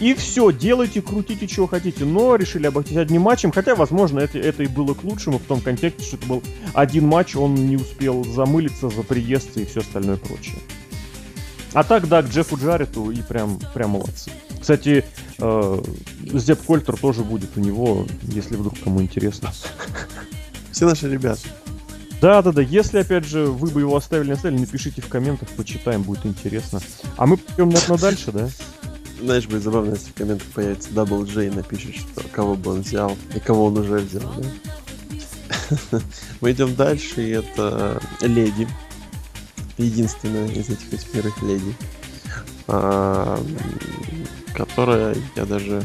[0.00, 2.04] И все, делайте, крутите, чего хотите.
[2.04, 3.52] Но решили обойтись одним матчем.
[3.52, 6.42] Хотя, возможно, это, это и было к лучшему в том контексте, что это был
[6.74, 10.56] один матч, он не успел замылиться за приезд и все остальное прочее.
[11.72, 14.30] А так, да, к Джеффу Джаррету и прям, прям молодцы.
[14.60, 15.04] Кстати,
[15.38, 15.82] э,
[16.32, 19.52] Зеп Кольтер тоже будет у него, если вдруг кому интересно.
[20.72, 21.40] Все наши ребята.
[22.20, 22.62] Да, да, да.
[22.62, 26.80] Если, опять же, вы бы его оставили столе, напишите в комментах, почитаем, будет интересно.
[27.16, 28.48] А мы пойдем, наверное, дальше, да?
[29.20, 33.16] Знаешь, будет забавно, если в комментах появится J и напишет, что кого бы он взял
[33.34, 36.00] и кого он уже взял, да?
[36.40, 38.68] Мы идем дальше, и это Леди
[39.78, 41.74] единственная из этих восьмерых леди,
[42.68, 43.42] а,
[44.54, 45.82] которая я даже...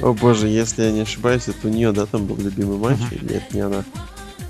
[0.00, 3.36] О боже, если я не ошибаюсь, это у нее, да, там был любимый матч, uh-huh.
[3.36, 3.84] это не она?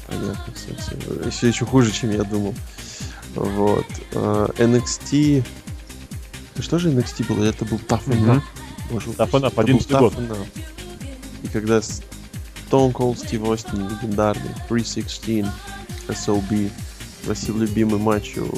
[0.07, 1.31] Понятно, все, все.
[1.31, 2.55] Все еще хуже, чем я думал.
[3.35, 3.87] Вот.
[4.15, 5.45] А, NXT...
[6.61, 7.45] Что же NXT было?
[7.45, 8.43] Это был Tough Enough.
[8.91, 10.15] Боже, Tough Enough, 11 год.
[11.43, 15.47] И когда Stone Cold Steve Austin, легендарный, 316,
[16.09, 16.71] SOB,
[17.29, 18.49] спросил любимый матч у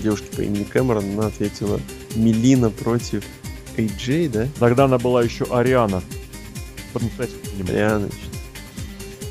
[0.00, 1.78] девушки по имени Кэмерон, она ответила
[2.14, 3.22] Мелина против
[3.76, 4.48] AJ, да?
[4.58, 6.02] Тогда она была еще Ариана.
[7.68, 8.08] Ариана,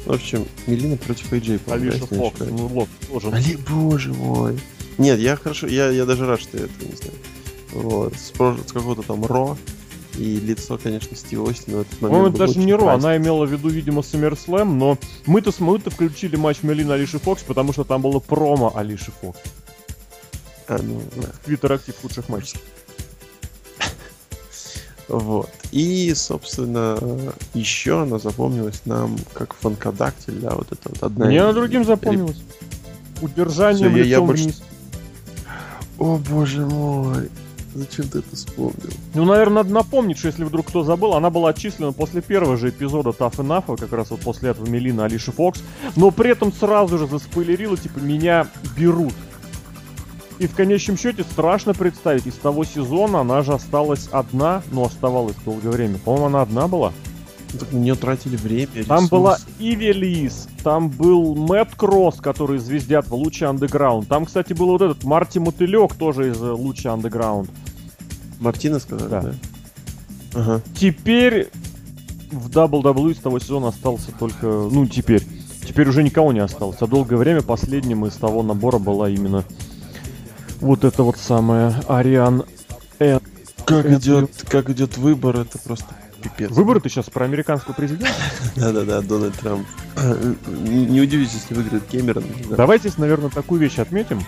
[0.06, 1.62] в общем, Мелина против AJ.
[1.72, 3.32] Алиша Фокс, ну тоже.
[3.32, 4.60] Али, боже мой.
[5.00, 7.18] Нет, я хорошо, я, я даже рад, что я этого не знаю.
[7.74, 8.34] Вот, с,
[8.68, 9.58] с какого-то там Ро,
[10.18, 13.52] и лицо, конечно, Стива Остина в этот момент это даже не Ро, она имела в
[13.52, 18.20] виду, видимо, SummerSlam, но мы-то мы-то включили матч Мелина Алиши Фокс, потому что там было
[18.20, 19.40] промо Алиши Фокс.
[20.68, 21.30] А, ну, да.
[21.44, 22.60] Твиттер актив лучших матчей.
[25.08, 25.50] Вот.
[25.72, 26.98] И, собственно,
[27.54, 31.28] еще она запомнилась нам как фанкодактиль, да, вот это вот одна...
[31.28, 32.42] Мне она другим запомнилась.
[33.22, 34.44] Удержанием Все, лицом я, я больше...
[34.44, 34.64] вниз.
[36.00, 37.30] О, боже мой.
[37.76, 38.90] Зачем ты это вспомнил?
[39.14, 42.70] Ну, наверное, надо напомнить, что если вдруг кто забыл, она была отчислена после первого же
[42.70, 45.62] эпизода Tough Enough, как раз вот после этого Мелина Алиши Фокс,
[45.98, 49.14] но при этом сразу же заспойлерила, типа, меня берут.
[50.40, 55.36] И в конечном счете страшно представить, из того сезона она же осталась одна, но оставалась
[55.44, 55.98] долгое время.
[55.98, 56.94] По-моему, она одна была.
[57.72, 58.68] На нее тратили время.
[58.86, 59.12] Там ресурсы.
[59.12, 64.08] была Иви Лис, там был Мэтт Кросс, который звездят в Луче Андеграунд.
[64.08, 67.50] Там, кстати, был вот этот Марти Мотылек, тоже из Луча Андеграунд.
[68.40, 69.22] Мартина сказали, да?
[69.22, 69.34] да?
[70.34, 70.62] Ага.
[70.76, 71.50] Теперь
[72.32, 74.46] в WWE с того сезона остался только...
[74.46, 75.24] Ну, теперь.
[75.66, 76.78] Теперь уже никого не осталось.
[76.82, 79.44] А долгое время последним из того набора была именно
[80.62, 82.44] вот это вот самое Ариан
[83.00, 83.20] Эн.
[83.66, 85.88] Как идет, как идет выбор, это просто
[86.30, 86.52] пипец.
[86.52, 88.14] Выборы ты сейчас про американского президента?
[88.56, 89.68] Да-да-да, Дональд Трамп.
[90.48, 92.24] Не удивитесь, если выиграет Кэмерон.
[92.50, 94.22] Давайте, наверное, такую вещь отметим.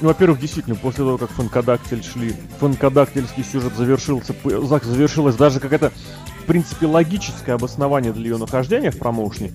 [0.00, 5.92] Ну, во-первых, действительно, после того, как фанкодактиль шли, фанкодактильский сюжет завершился, завершилась даже какая-то
[6.44, 9.52] в принципе, логическое обоснование для ее нахождения в промоушне.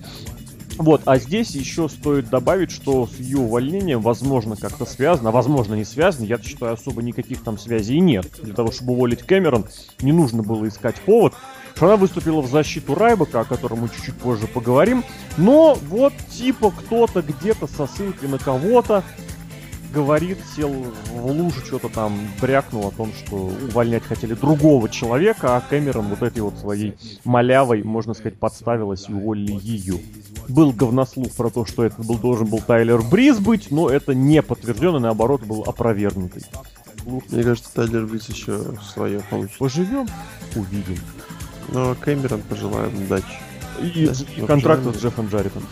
[0.76, 5.74] Вот, а здесь еще стоит добавить, что с ее увольнением, возможно, как-то связано, а возможно,
[5.74, 6.24] не связано.
[6.24, 8.26] Я считаю, особо никаких там связей нет.
[8.42, 9.66] Для того, чтобы уволить Кэмерон,
[10.00, 11.34] не нужно было искать повод.
[11.78, 15.04] Она выступила в защиту Райбака, о котором мы чуть-чуть позже поговорим.
[15.36, 19.04] Но вот типа кто-то где-то со ссылкой на кого-то
[19.92, 20.72] говорит, сел
[21.12, 26.22] в лужу, что-то там брякнул о том, что увольнять хотели другого человека, а Кэмерон вот
[26.22, 26.94] этой вот своей
[27.24, 30.00] малявой, можно сказать, подставилась и уволили ее.
[30.48, 34.42] Был говнослух про то, что это был, должен был Тайлер Бриз быть, но это не
[34.42, 36.44] подтверждено, наоборот, был опровергнутый.
[37.04, 38.60] Мне кажется, Тайлер Бриз еще
[38.92, 39.58] свое получит.
[39.58, 40.06] Поживем,
[40.54, 40.98] увидим.
[41.72, 43.26] Но Кэмерон пожелаем удачи.
[43.80, 45.66] И, да, и контракт с Джеффом Джарритом.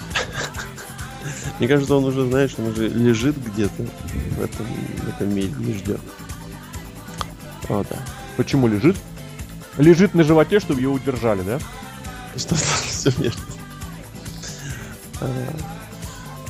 [1.59, 3.87] Мне кажется, он уже, знаешь, он уже лежит где-то
[4.37, 6.01] в этом, в этом мире и ждет.
[7.69, 7.97] О, да.
[8.37, 8.97] Почему лежит?
[9.77, 11.59] Лежит на животе, чтобы ее удержали, да?
[12.37, 13.43] Что все верно.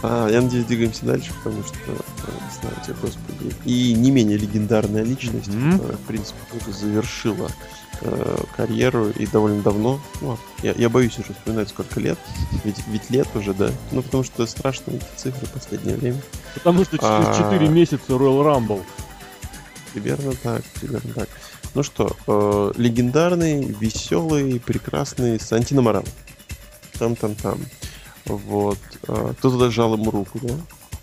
[0.02, 3.54] А, я надеюсь, двигаемся дальше, потому что, э, знаю тебя, господи.
[3.64, 5.72] И не менее легендарная личность, mm-hmm.
[5.72, 7.50] которая, в принципе, уже завершила
[8.02, 10.00] э, карьеру и довольно давно.
[10.20, 12.18] Ну, я, я боюсь уже вспоминать, сколько лет.
[12.64, 13.70] Ведь, ведь лет уже, да.
[13.90, 16.22] Ну, потому что страшные цифры в последнее время.
[16.54, 17.50] Потому что через а...
[17.50, 18.82] 4 месяца Royal Rumble.
[19.92, 21.28] Примерно так, примерно так.
[21.74, 26.04] Ну что, э, легендарный, веселый, прекрасный Сантино Морал.
[26.98, 27.58] Там-там-там.
[28.28, 28.78] Вот.
[29.02, 30.54] Кто туда жал ему руку, да?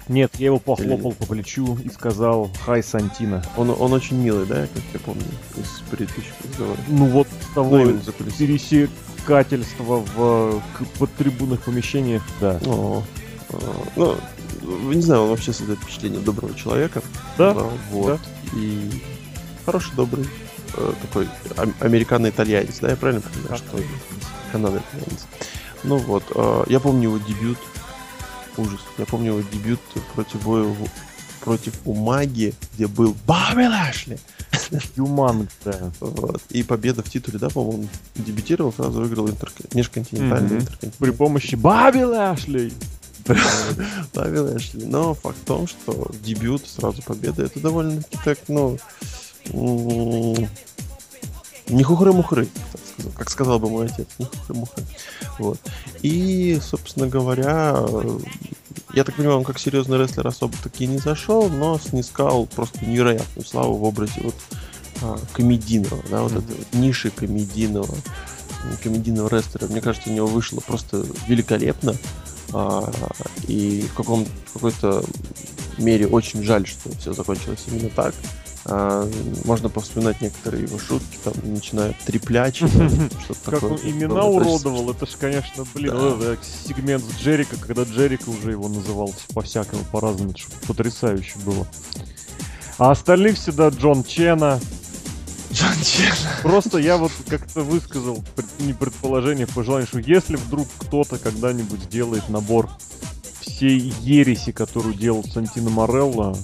[0.07, 1.17] Нет, я его похлопал Или...
[1.17, 3.43] по плечу и сказал «Хай, Сантина».
[3.57, 5.23] Он, он очень милый, да, как я помню,
[5.57, 6.79] из предыдущих разговоров?
[6.87, 7.99] Ну вот того ну,
[8.37, 10.61] пересекательства в
[10.99, 12.59] подтрибунных помещениях, да.
[12.67, 13.03] О,
[13.49, 14.15] о,
[14.61, 17.01] ну, не знаю, он вообще создает впечатление доброго человека.
[17.37, 18.19] Да, да вот.
[18.19, 18.59] Да.
[18.59, 18.91] И
[19.65, 20.27] хороший, добрый,
[20.75, 21.27] э, такой
[21.79, 23.79] американо-итальянец, да, я правильно понимаю, что
[24.51, 25.25] Канада-итальянец.
[25.85, 27.57] Ну вот, э, я помню его дебют
[28.57, 28.79] ужас.
[28.97, 29.79] Я помню его дебют
[30.13, 30.65] против боя
[31.41, 34.19] против Умаги, где был Бобби Лэшли.
[35.63, 35.91] Да.
[35.99, 36.41] Вот.
[36.49, 39.51] И победа в титуле, да, по-моему, дебютировал, сразу выиграл интер...
[39.73, 40.61] межконтинентальный mm-hmm.
[40.61, 40.97] интерконтинентальный.
[40.97, 42.73] При помощи Бобби Лэшли.
[43.27, 44.85] Бобби Лэшли.
[44.85, 48.77] Но факт в том, что дебют, сразу победа, это довольно-таки так, ну...
[51.67, 52.47] Не хухры-мухры,
[53.15, 54.07] как сказал бы мой отец.
[54.17, 54.83] Не хухры-мухры.
[55.39, 55.59] Вот.
[56.01, 57.77] И, собственно говоря,
[58.93, 63.45] я так понимаю, он как серьезный рестлер особо таки не зашел, но снискал просто невероятную
[63.45, 64.35] славу в образе вот
[65.01, 66.43] а, комедийного, да, вот mm-hmm.
[66.45, 67.95] этой вот ниши комедийного,
[68.81, 69.67] комедийного рестлера.
[69.67, 71.95] Мне кажется, у него вышло просто великолепно.
[72.53, 72.89] А,
[73.47, 75.03] и в каком какой-то
[75.77, 78.15] мере очень жаль, что все закончилось именно так.
[78.67, 79.07] А,
[79.43, 82.67] можно повспоминать некоторые его шутки, там, начиная от треплячи,
[83.23, 85.93] что-то Как он имена уродовал, это ж, конечно, блин,
[86.67, 91.67] сегмент с Джерика, когда Джерика уже его называл по-всякому, по-разному, это потрясающе было.
[92.79, 94.59] А остальных всегда Джон Чена,
[95.53, 96.13] Джон Чен.
[96.41, 98.23] Просто я вот как-то высказал
[98.59, 102.69] не предположение, пожелание, что если вдруг кто-то когда-нибудь сделает набор
[103.39, 106.35] всей ереси, которую делал Сантино Морелло,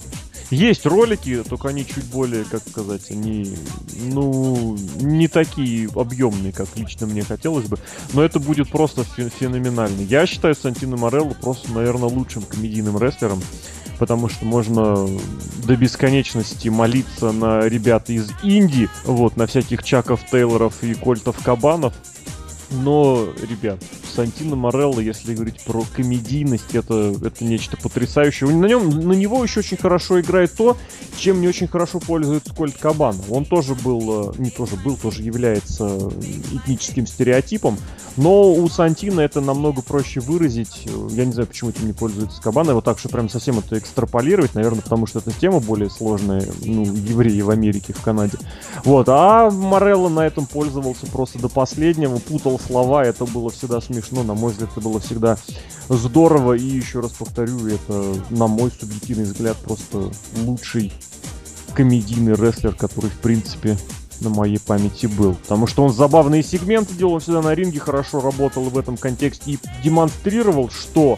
[0.51, 3.57] есть ролики, только они чуть более, как сказать, они,
[3.95, 7.77] ну, не такие объемные, как лично мне хотелось бы.
[8.13, 10.01] Но это будет просто феноменально.
[10.01, 13.41] Я считаю Сантино Морелло просто, наверное, лучшим комедийным рестлером
[13.99, 15.07] потому что можно
[15.63, 21.93] до бесконечности молиться на ребят из Индии, вот, на всяких Чаков Тейлоров и Кольтов Кабанов,
[22.71, 23.79] но, ребят,
[24.13, 28.49] Сантино Морелло, если говорить про комедийность, это, это нечто потрясающее.
[28.49, 30.77] На, нем, на него еще очень хорошо играет то,
[31.17, 33.19] чем не очень хорошо пользуется Кольт Кабана.
[33.29, 36.09] Он тоже был, э, не тоже был, тоже является
[36.53, 37.77] этническим стереотипом,
[38.15, 40.87] но у Сантина это намного проще выразить.
[41.09, 44.55] Я не знаю, почему этим не пользуется Кабана, вот так, что прям совсем это экстраполировать,
[44.55, 48.37] наверное, потому что эта тема более сложная, ну, евреи в Америке, в Канаде.
[48.85, 54.23] Вот, а Морелло на этом пользовался просто до последнего, путал слова, это было всегда смешно
[54.23, 55.37] на мой взгляд, это было всегда
[55.89, 56.53] здорово.
[56.53, 60.93] И еще раз повторю, это, на мой субъективный взгляд, просто лучший
[61.73, 63.77] комедийный рестлер, который, в принципе,
[64.19, 65.35] на моей памяти был.
[65.35, 69.51] Потому что он забавные сегменты делал, он всегда на ринге хорошо работал в этом контексте
[69.51, 71.17] и демонстрировал, что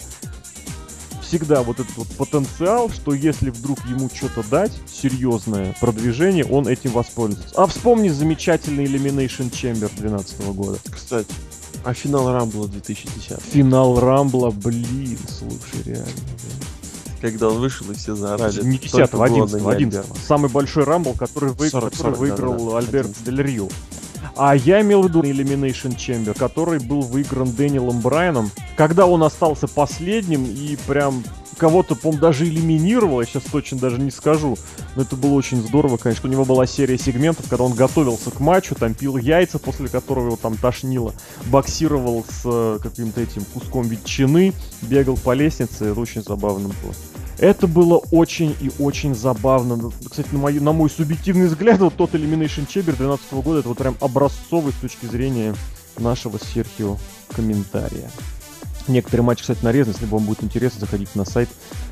[1.34, 6.92] всегда вот этот вот потенциал, что если вдруг ему что-то дать, серьезное продвижение, он этим
[6.92, 7.56] воспользуется.
[7.56, 10.78] А вспомни замечательный Elimination Chamber 2012 года.
[10.92, 11.28] Кстати,
[11.84, 13.40] а финал Рамбла 2010?
[13.52, 16.06] Финал Рамбла, блин, слушай, реально.
[17.20, 18.64] Когда он вышел, и все заорали.
[18.64, 22.78] Не 10 11 11 Самый большой Рамбл, который, вы, 40, который 40, выиграл да, да,
[22.78, 23.70] Альберт Дель Рио.
[24.36, 29.68] А я имел в виду Elimination Chamber, который был выигран Дэниелом Брайаном, когда он остался
[29.68, 31.24] последним и прям
[31.58, 34.58] кого-то, по даже элиминировал, я сейчас точно даже не скажу.
[34.96, 36.28] Но это было очень здорово, конечно.
[36.28, 40.28] У него была серия сегментов, когда он готовился к матчу, там пил яйца, после которого
[40.28, 41.14] его там тошнило,
[41.46, 46.94] боксировал с э, каким-то этим куском ветчины, бегал по лестнице, это очень забавно было.
[47.40, 49.92] Это было очень и очень забавно.
[50.10, 53.78] Кстати, на мой, на мой субъективный взгляд, вот тот Elimination Chamber 2012 года, это вот
[53.78, 55.56] прям образцовый с точки зрения
[55.98, 56.98] нашего Серхио
[57.36, 58.10] комментария.
[58.88, 59.94] Некоторые матчи, кстати, нарезаны.
[59.94, 61.50] Если вам будет интересно, заходите на сайт,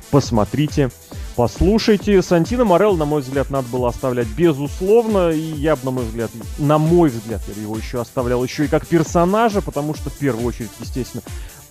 [0.09, 0.91] посмотрите,
[1.35, 2.21] послушайте.
[2.21, 5.29] Сантино Морелло, на мой взгляд, надо было оставлять безусловно.
[5.31, 8.67] И я бы, на мой взгляд, на мой взгляд, я его еще оставлял еще и
[8.67, 11.23] как персонажа, потому что, в первую очередь, естественно,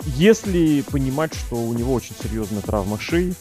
[0.06, 3.34] если понимать, что у него очень серьезная травма шеи,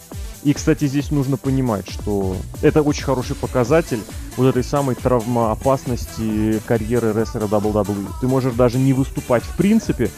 [0.43, 3.99] и, кстати, здесь нужно понимать, что это очень хороший показатель
[4.37, 8.07] вот этой самой травмоопасности карьеры рестлера WWE.
[8.21, 10.09] Ты можешь даже не выступать в принципе,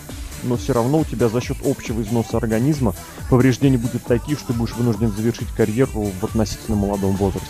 [0.43, 2.93] но все равно у тебя за счет общего износа организма
[3.29, 7.49] повреждения будут такие, что будешь вынужден завершить карьеру в относительно молодом возрасте.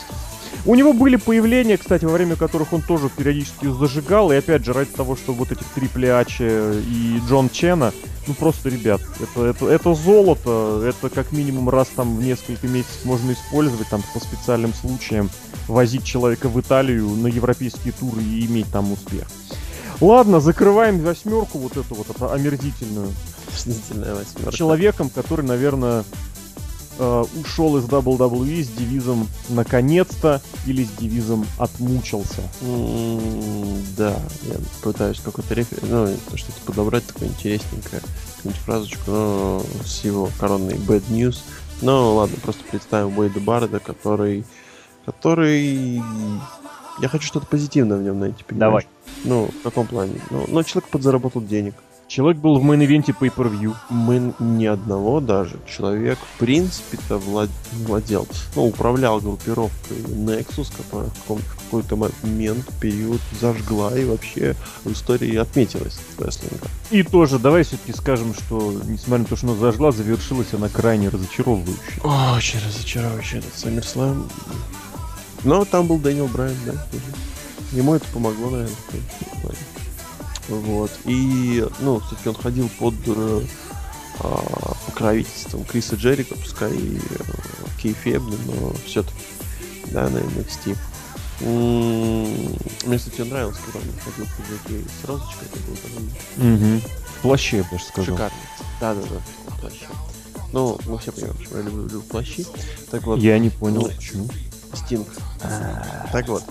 [0.66, 4.74] У него были появления, кстати, во время которых он тоже периодически зажигал, и опять же,
[4.74, 7.91] ради того, что вот этих Трипли Ачи и Джон Чена,
[8.28, 13.05] ну просто, ребят, это, это, это золото, это как минимум раз там в несколько месяцев
[13.05, 15.32] можно использовать, там по специальным случаям,
[15.68, 19.28] возить человека в Италию на европейские туры и иметь там успех.
[19.99, 23.09] Ладно, закрываем восьмерку вот эту вот омерзительную.
[23.47, 24.51] Омерзительная восьмерка.
[24.55, 26.03] Человеком, который, наверное,
[27.00, 32.42] э, ушел из WWE с девизом «наконец-то» или с девизом «отмучился».
[32.62, 35.80] Mm, да, я пытаюсь какой-то рефер...
[35.84, 38.02] ну, что-то подобрать такое интересненькое,
[38.38, 41.39] какую-нибудь фразочку, но с его коронной Bad News.
[41.82, 44.46] Ну ладно, просто представим Уэйда Барда, который
[45.06, 46.02] который
[47.02, 48.60] я хочу что-то позитивное в нем найти, понимаешь?
[48.60, 48.88] Давай.
[49.24, 50.14] Ну, в каком плане?
[50.30, 51.74] Ну, ну человек подзаработал денег.
[52.12, 53.74] Человек был в main event е Pay-Per-View.
[53.89, 55.57] Мы ни одного даже.
[55.66, 57.49] Человек, в принципе-то, влад...
[57.72, 65.38] владел, ну, управлял группировкой Nexus, которая в какой-то момент, период зажгла и вообще в истории
[65.38, 66.68] отметилась рестлинга.
[66.89, 71.07] И тоже, давай все-таки скажем, что, несмотря на то, что она зажгла, завершилась она крайне
[71.07, 72.01] разочаровывающе.
[72.03, 74.30] Очень разочаровывающе этот SummerSlam.
[75.45, 76.74] Но там был Дэниел Брайан, да.
[77.72, 78.76] Ему это помогло, наверное.
[80.48, 80.92] Вот.
[81.06, 83.42] И, ну, кстати, он ходил под э,
[84.20, 87.24] а, покровительством Криса Джерика, пускай и э,
[87.82, 89.24] кейфебный, но все-таки,
[89.92, 90.78] да, на NXT.
[91.42, 95.78] Мне, кстати, нравилось, когда он ходил в пиджаке с розочкой, это было
[96.38, 96.78] довольно...
[96.78, 96.82] Угу.
[97.06, 98.16] В плаще, я бы даже сказал.
[98.16, 98.38] Шикарно.
[98.80, 99.88] Да-да-да, в плаще.
[100.54, 102.46] Ну, мы все понимаем, что я люблю, люблю плащи.
[102.89, 103.20] Так вот.
[103.20, 104.30] Я не понял, ну, почему.
[104.74, 105.08] Стинг.
[106.12, 106.44] Так вот.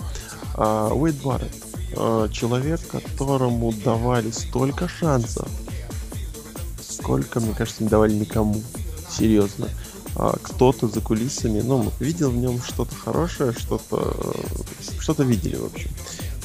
[0.55, 1.70] А, Уэйд Барретт.
[1.95, 5.47] А, человек, которому давали столько шансов,
[6.87, 8.61] сколько, мне кажется, не давали никому.
[9.09, 9.67] Серьезно.
[10.15, 14.15] А, кто-то за кулисами, ну, видел в нем что-то хорошее, что-то
[14.99, 15.89] что-то видели, в общем.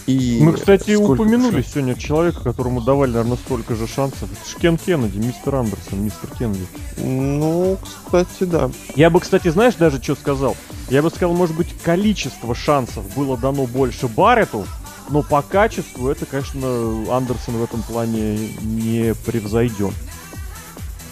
[0.07, 1.73] И Мы, кстати, упомянули шансов?
[1.73, 4.31] сегодня человека, которому давали, наверное, столько же шансов.
[4.31, 6.67] Это же Кен Кеннеди, мистер Андерсон, мистер Кеннеди.
[6.99, 8.71] Ну, кстати, да.
[8.95, 10.57] Я бы, кстати, знаешь, даже что сказал?
[10.91, 14.65] Я бы сказал, может быть, количество шансов было дано больше Баррету,
[15.09, 19.93] но по качеству это, конечно, Андерсон в этом плане не превзойден.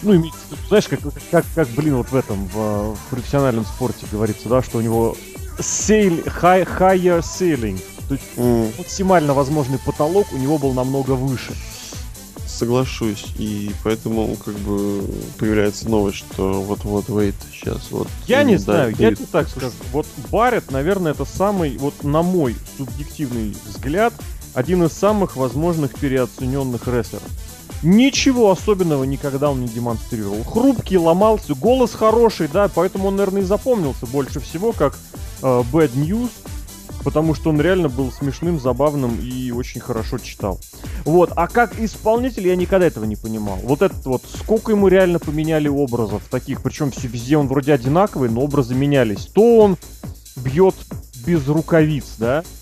[0.01, 0.23] Ну,
[0.67, 0.99] знаешь, как,
[1.31, 5.15] как, как, блин, вот в этом, в, в профессиональном спорте говорится, да, что у него
[5.57, 8.77] sail, high, higher ceiling, то есть mm.
[8.77, 11.53] максимально возможный потолок у него был намного выше.
[12.47, 13.25] Соглашусь.
[13.37, 15.03] И поэтому как бы
[15.37, 18.07] появляется новость, что вот-вот Вейт сейчас вот.
[18.27, 19.71] Я не знаю, я тебе так скажу.
[19.91, 24.13] Вот Барретт, наверное, это самый, вот на мой субъективный взгляд,
[24.53, 27.23] один из самых возможных переоцененных рестлеров.
[27.83, 30.43] Ничего особенного никогда он не демонстрировал.
[30.43, 34.97] Хрупкий, ломался, голос хороший, да, поэтому он, наверное, и запомнился больше всего как
[35.43, 36.29] э, Bad News,
[37.05, 40.59] потому что он реально был смешным, забавным и очень хорошо читал.
[41.05, 43.59] Вот, а как исполнитель я никогда этого не понимал.
[43.61, 48.29] Вот этот вот, сколько ему реально поменяли образов таких, причем все везде он вроде одинаковый,
[48.29, 49.27] но образы менялись.
[49.27, 49.77] То он
[50.35, 50.73] бьет
[51.25, 52.43] без рукавиц, да?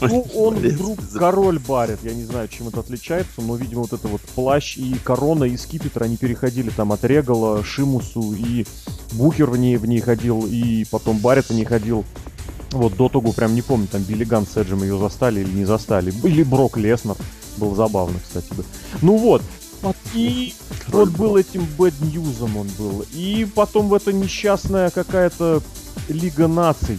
[0.00, 1.98] Ну, он вдруг король барит.
[2.02, 5.56] Я не знаю, чем это отличается, но, видимо, вот это вот плащ и корона и
[5.56, 8.66] скипетр, они переходили там от Регала, Шимусу, и
[9.12, 12.04] Букер в ней, в ней ходил, и потом Барит в ней ходил.
[12.72, 15.64] Вот до того прям не помню, там Билли Ган с Эджем ее застали или не
[15.64, 16.12] застали.
[16.24, 17.16] Или Брок Леснер.
[17.58, 18.48] Был забавно, кстати.
[18.56, 18.64] Да.
[19.02, 19.42] Ну вот.
[20.14, 20.54] И
[20.88, 23.04] вот был этим Bad Ньюзом он был.
[23.12, 25.60] И потом в это несчастная какая-то
[26.08, 26.98] Лига наций.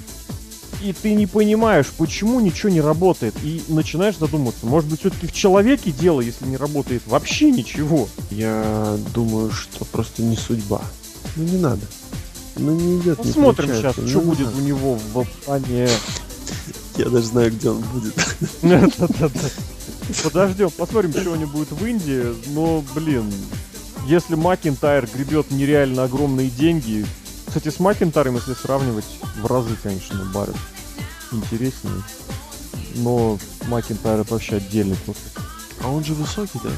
[0.83, 3.33] и ты не понимаешь, почему ничего не работает.
[3.41, 8.09] И начинаешь задумываться, может быть, все-таки в человеке дело, если не работает вообще ничего.
[8.29, 10.81] Я думаю, что просто не судьба.
[11.35, 11.81] Ну не надо.
[12.55, 13.17] Ну не идет.
[13.17, 15.89] Посмотрим не сейчас, что будет у него в плане...
[16.97, 18.13] Я даже знаю, где он будет.
[20.23, 22.35] Подождем, посмотрим, что у него будет в Индии.
[22.53, 23.31] Но, блин,
[24.05, 27.05] если Макинтайр гребет нереально огромные деньги,
[27.47, 29.05] кстати, с Макинтарем, если сравнивать,
[29.41, 30.57] в разы, конечно, Барретт
[31.31, 32.03] интереснее.
[32.95, 33.37] Но
[33.67, 35.23] Макинтайр это вообще отдельный просто.
[35.81, 36.69] А он же высокий, да?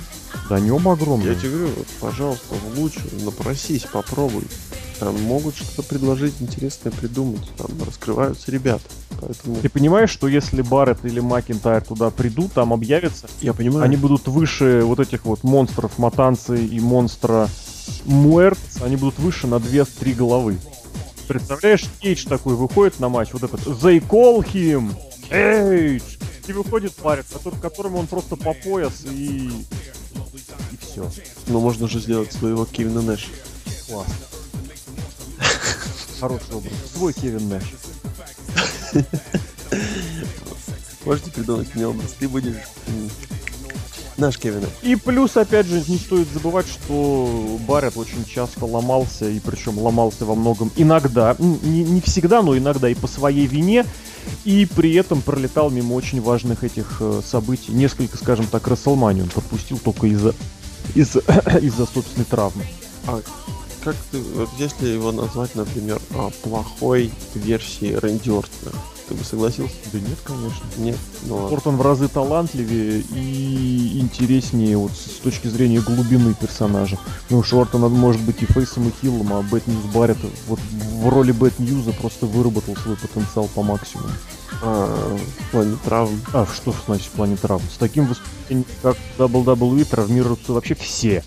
[0.50, 1.28] Да, нем огромный.
[1.28, 1.70] Я тебе говорю,
[2.00, 4.44] пожалуйста, в лучшую, напросись, попробуй.
[5.00, 7.50] Там могут что-то предложить интересное придумать.
[7.58, 8.84] Там раскрываются ребята.
[9.20, 9.58] Поэтому...
[9.58, 13.84] Ты понимаешь, что если Барретт или Макинтайр туда придут, там объявятся, Я понимаю.
[13.84, 17.50] они будут выше вот этих вот монстров Матанцы и монстра
[18.06, 20.58] Муэрт, они будут выше на 2-3 головы.
[21.28, 24.94] Представляешь, Эйдж такой выходит на матч, вот этот They call him!
[25.30, 26.04] Эйдж!
[26.48, 29.50] И выходит парень, который, которому он просто по пояс и...
[30.72, 31.10] И все.
[31.48, 33.28] Ну, можно же сделать своего Кевина Нэша.
[33.88, 34.08] Класс.
[36.20, 36.74] Хороший образ.
[36.94, 37.64] Свой Кевин Нэш.
[41.04, 42.16] Можете придумать мне образ?
[42.18, 42.56] Ты будешь
[44.18, 44.64] Наш Кевин.
[44.82, 50.24] И плюс, опять же, не стоит забывать, что Барретт очень часто ломался, и причем ломался
[50.26, 53.86] во многом иногда, не, не всегда, но иногда и по своей вине,
[54.46, 57.72] и при этом пролетал мимо очень важных этих э, событий.
[57.72, 60.34] Несколько, скажем так, Рестлманий он пропустил только из-за
[60.94, 61.16] из
[61.62, 62.64] из-за собственной травмы.
[63.08, 63.22] А
[63.84, 68.76] как ты, вот если его назвать, например, а, плохой версией Рэнди Ортона,
[69.08, 69.76] ты бы согласился?
[69.94, 70.66] Да нет, конечно.
[70.78, 70.98] Нет.
[71.24, 76.98] Ну, Ортон в разы талантливее и интереснее вот с точки зрения глубины персонажа.
[77.30, 80.20] Ну что Ортон может быть и face ом, и heel ом, а Bad News Барретт
[80.48, 84.10] вот в роли Бэт Ньюза просто выработал свой потенциал по максимуму.
[84.62, 86.22] А, в плане травм.
[86.34, 87.64] А, что значит в плане травм?
[87.72, 91.24] С таким выступлением, как WWE, травмируются вообще все.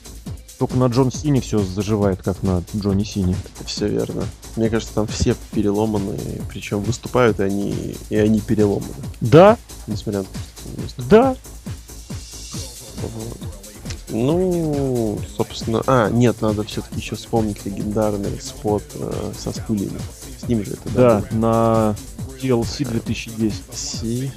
[0.58, 3.36] Только на Джон Сине все заживает, как на Джонни Сине.
[3.64, 4.24] Все верно.
[4.58, 8.92] Мне кажется, там все переломаны, причем выступают и они, и они переломаны.
[9.20, 9.56] Да.
[9.86, 11.36] Несмотря на то, что Да.
[13.00, 13.36] Вот.
[14.08, 15.80] Ну, собственно...
[15.86, 20.00] А, нет, надо все-таки еще вспомнить легендарный спот э, со стульями.
[20.44, 21.20] С ним же это, да?
[21.30, 21.96] Да, на
[22.42, 23.62] DLC 2010.
[23.72, 24.32] Си,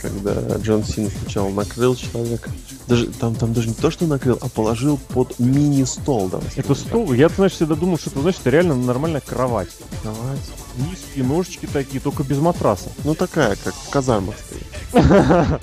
[0.00, 2.50] когда Джон Син сначала накрыл человека,
[2.86, 6.30] даже там, там даже не то, что накрыл, а положил под мини-стол.
[6.56, 7.12] Это стол?
[7.12, 9.68] Я, знаешь, всегда думал, что это, значит, это реально нормальная кровать.
[10.02, 10.40] Кровать.
[10.76, 12.90] Низкие ножички такие, только без матраса.
[13.04, 15.60] Ну такая, как в казармах стоит.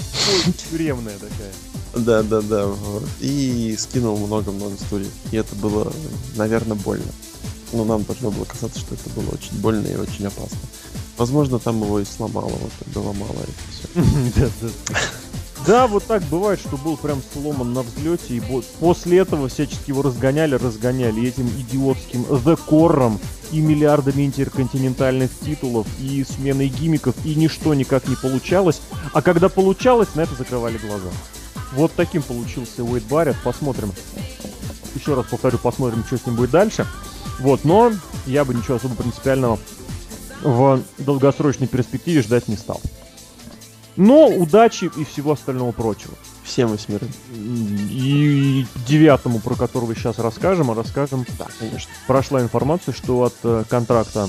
[0.69, 1.53] Тюремная такая.
[1.95, 2.67] Да, да, да.
[3.19, 5.11] И скинул много-много стульев.
[5.31, 5.91] И это было,
[6.35, 7.11] наверное, больно.
[7.73, 10.57] Но нам должно было казаться, что это было очень больно и очень опасно.
[11.17, 14.69] Возможно, там его и сломало, вот тогда ломало это все.
[15.65, 18.41] Да, вот так бывает, что был прям сломан на взлете, и
[18.79, 23.19] после этого всячески его разгоняли, разгоняли, этим идиотским The Core
[23.51, 28.79] и миллиардами интерконтинентальных титулов, и сменой гимиков, и ничто никак не получалось.
[29.11, 31.09] А когда получалось, на это закрывали глаза.
[31.73, 33.37] Вот таким получился Уэйд Барретт.
[33.43, 33.91] Посмотрим.
[34.95, 36.87] Еще раз повторю, посмотрим, что с ним будет дальше.
[37.39, 37.91] Вот, но
[38.25, 39.59] я бы ничего особо принципиального
[40.41, 42.81] в долгосрочной перспективе ждать не стал.
[43.95, 46.13] Но удачи и всего остального прочего.
[46.43, 47.09] Всем восьмерым.
[47.33, 51.25] И девятому, про которого сейчас расскажем, а расскажем.
[51.39, 51.91] Да, конечно.
[52.05, 54.27] Прошла информация, что от э, контракта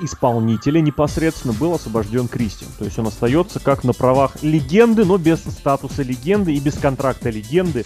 [0.00, 2.70] исполнителя непосредственно был освобожден Кристиан.
[2.78, 7.30] То есть он остается как на правах легенды, но без статуса легенды и без контракта
[7.30, 7.84] легенды.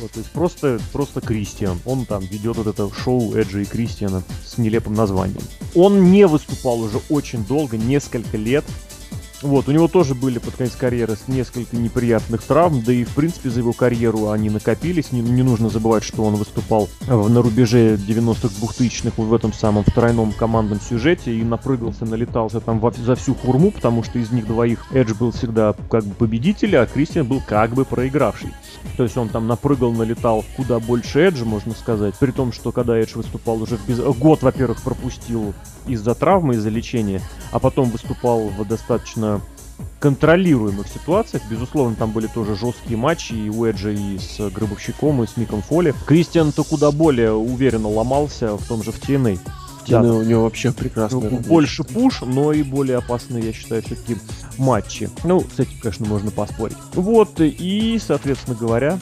[0.00, 1.78] Вот, то есть просто, просто Кристиан.
[1.84, 5.42] Он там ведет вот это шоу Эджи и Кристиана с нелепым названием.
[5.74, 8.64] Он не выступал уже очень долго, несколько лет.
[9.42, 13.50] Вот, у него тоже были под конец карьеры несколько неприятных травм, да и в принципе
[13.50, 15.12] за его карьеру они накопились.
[15.12, 20.32] Не, не нужно забывать, что он выступал на рубеже 90-х, 2000-х в этом самом тройном
[20.32, 24.92] командном сюжете и напрыгался, налетался там во, за всю хурму, потому что из них двоих
[24.92, 28.50] Эдж был всегда как бы победитель, а Кристиан был как бы проигравший.
[28.96, 32.14] То есть он там напрыгал, налетал куда больше Эджа, можно сказать.
[32.18, 33.98] При том, что когда Эдж выступал уже без...
[33.98, 35.54] год, во-первых, пропустил
[35.86, 37.20] из-за травмы, из-за лечения,
[37.50, 39.31] а потом выступал в достаточно
[40.00, 41.42] контролируемых ситуациях.
[41.48, 45.62] Безусловно, там были тоже жесткие матчи и у Эджа, и с Гробовщиком, и с Миком
[45.62, 45.94] Фоли.
[46.06, 49.38] Кристиан-то куда более уверенно ломался в том же в TNA.
[49.88, 50.00] Да.
[50.00, 51.20] у него вообще прекрасно.
[51.20, 54.16] Ну, больше пуш, но и более опасные, я считаю, все-таки
[54.58, 55.10] матчи.
[55.24, 56.76] Ну, с этим, конечно, можно поспорить.
[56.94, 58.98] Вот, и, соответственно говоря,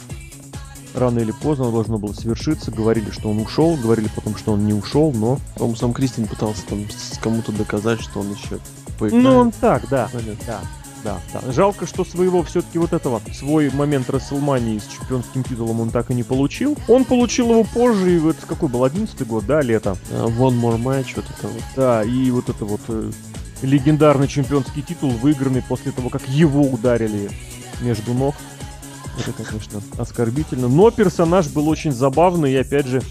[0.95, 2.71] рано или поздно должно было свершиться.
[2.71, 5.39] Говорили, что он ушел, говорили потом, что он не ушел, но...
[5.57, 6.85] По-моему, сам Кристин пытался там
[7.23, 8.59] кому-то доказать, что он еще
[9.01, 9.25] поиграет.
[9.25, 10.09] Ну, он так, да.
[10.13, 10.45] Понятно.
[10.47, 10.61] Да,
[11.03, 11.53] да, да.
[11.53, 16.15] Жалко, что своего все-таки вот этого, свой момент Расселмании с чемпионским титулом он так и
[16.15, 16.77] не получил.
[16.89, 19.97] Он получил его позже, и вот какой был, 11 год, да, лето?
[20.13, 21.63] А, One more match, вот это вот.
[21.75, 23.11] Да, и вот это вот э,
[23.63, 27.31] легендарный чемпионский титул, выигранный после того, как его ударили
[27.81, 28.35] между ног.
[29.27, 30.69] Это, конечно, оскорбительно.
[30.69, 33.03] Но персонаж был очень забавный, и опять же,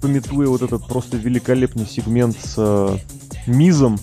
[0.00, 2.98] пометуя вот этот просто великолепный сегмент с э,
[3.46, 3.98] Мизом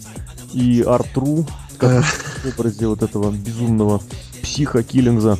[0.54, 1.46] и Артру,
[1.78, 4.02] как в образе вот этого безумного
[4.42, 5.38] психа Киллингза,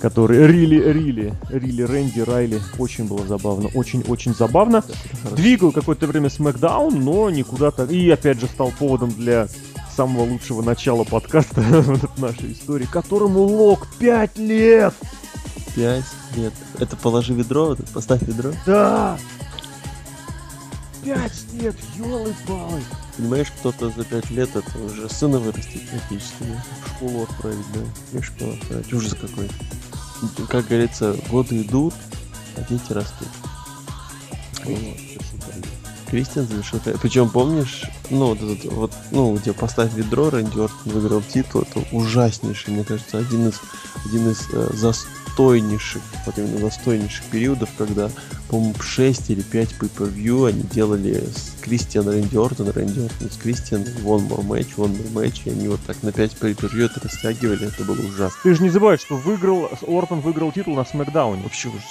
[0.00, 2.60] который Рили, Рили, Рили, Рэнди, Райли.
[2.78, 4.84] Очень было забавно, очень-очень забавно.
[5.32, 7.90] Двигал какое-то время SmackDown, но никуда так.
[7.90, 9.48] И опять же стал поводом для
[9.94, 14.94] самого лучшего начала подкаста в нашей истории, которому Лок 5 лет!
[15.74, 16.04] Пять
[16.36, 16.52] лет.
[16.78, 18.52] Это положи ведро, вот это поставь ведро.
[18.66, 19.18] Да!
[21.04, 22.80] 5 лет, елы-палы!
[23.16, 26.34] Понимаешь, кто-то за пять лет это уже сына вырастет практически.
[26.40, 26.64] да?
[26.84, 28.18] В школу отправить, да.
[28.18, 28.92] И в школу отправить.
[28.92, 29.48] Ужас какой.
[30.48, 31.94] Как говорится, годы идут,
[32.56, 33.28] а дети растут.
[36.10, 36.80] Кристиан завершил.
[37.02, 41.84] Причем помнишь, ну вот этот вот, ну где поставь ведро, Рэнди Ортон выиграл титул, это
[41.90, 43.60] ужаснейший, мне кажется, один из
[44.06, 44.70] один из э,
[45.34, 48.08] застойнейших, вот именно застойнейших периодов, когда,
[48.48, 53.82] по-моему, 6 или 5 pay-per-view они делали с Кристиан Рэнди Ортон, Рэнди Ортон с Кристиан,
[54.04, 57.66] one more match, one more match, и они вот так на 5 pay-per-view это растягивали,
[57.66, 58.38] это было ужасно.
[58.44, 61.42] Ты же не забывай, что выиграл, Ортон выиграл титул на Смакдауне.
[61.42, 61.82] Вообще ужас.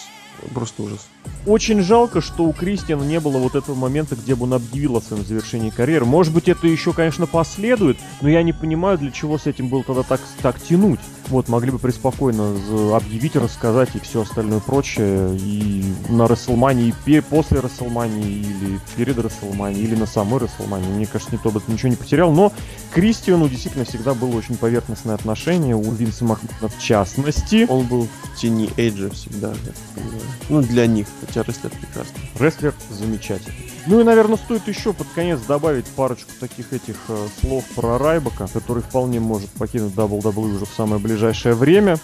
[0.53, 1.07] Просто ужас.
[1.45, 5.01] Очень жалко, что у Кристиана не было вот этого момента, где бы он объявил о
[5.01, 6.05] своем завершении карьеры.
[6.05, 9.83] Может быть, это еще, конечно, последует, но я не понимаю, для чего с этим было
[9.83, 10.99] тогда так, так тянуть.
[11.29, 12.55] Вот, могли бы преспокойно
[12.95, 15.37] объявить, рассказать и все остальное прочее.
[15.37, 20.87] И на Расселмании, и после Расселмании, или перед Расселманией, или на самой Расселмании.
[20.87, 22.33] Мне кажется, никто бы ничего не потерял.
[22.33, 22.51] Но
[22.93, 27.65] Кристиану действительно всегда было очень поверхностное отношение, у Винса Макмена в частности.
[27.69, 30.22] Он был в тени Эйджа всегда, я понимаю.
[30.49, 32.21] Ну, для них, хотя рестлер прекрасный.
[32.39, 33.55] Рестлер замечательный.
[33.85, 38.47] Ну и, наверное, стоит еще под конец добавить парочку таких этих э, слов про Райбака,
[38.47, 41.97] который вполне может покинуть WWE уже в самое ближайшее время,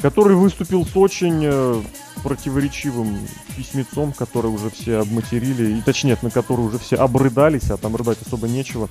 [0.00, 1.82] который выступил с очень э,
[2.24, 3.18] противоречивым
[3.56, 8.18] письмецом, который уже все обматерили, и точнее, на который уже все обрыдались, а там рыдать
[8.26, 8.88] особо нечего.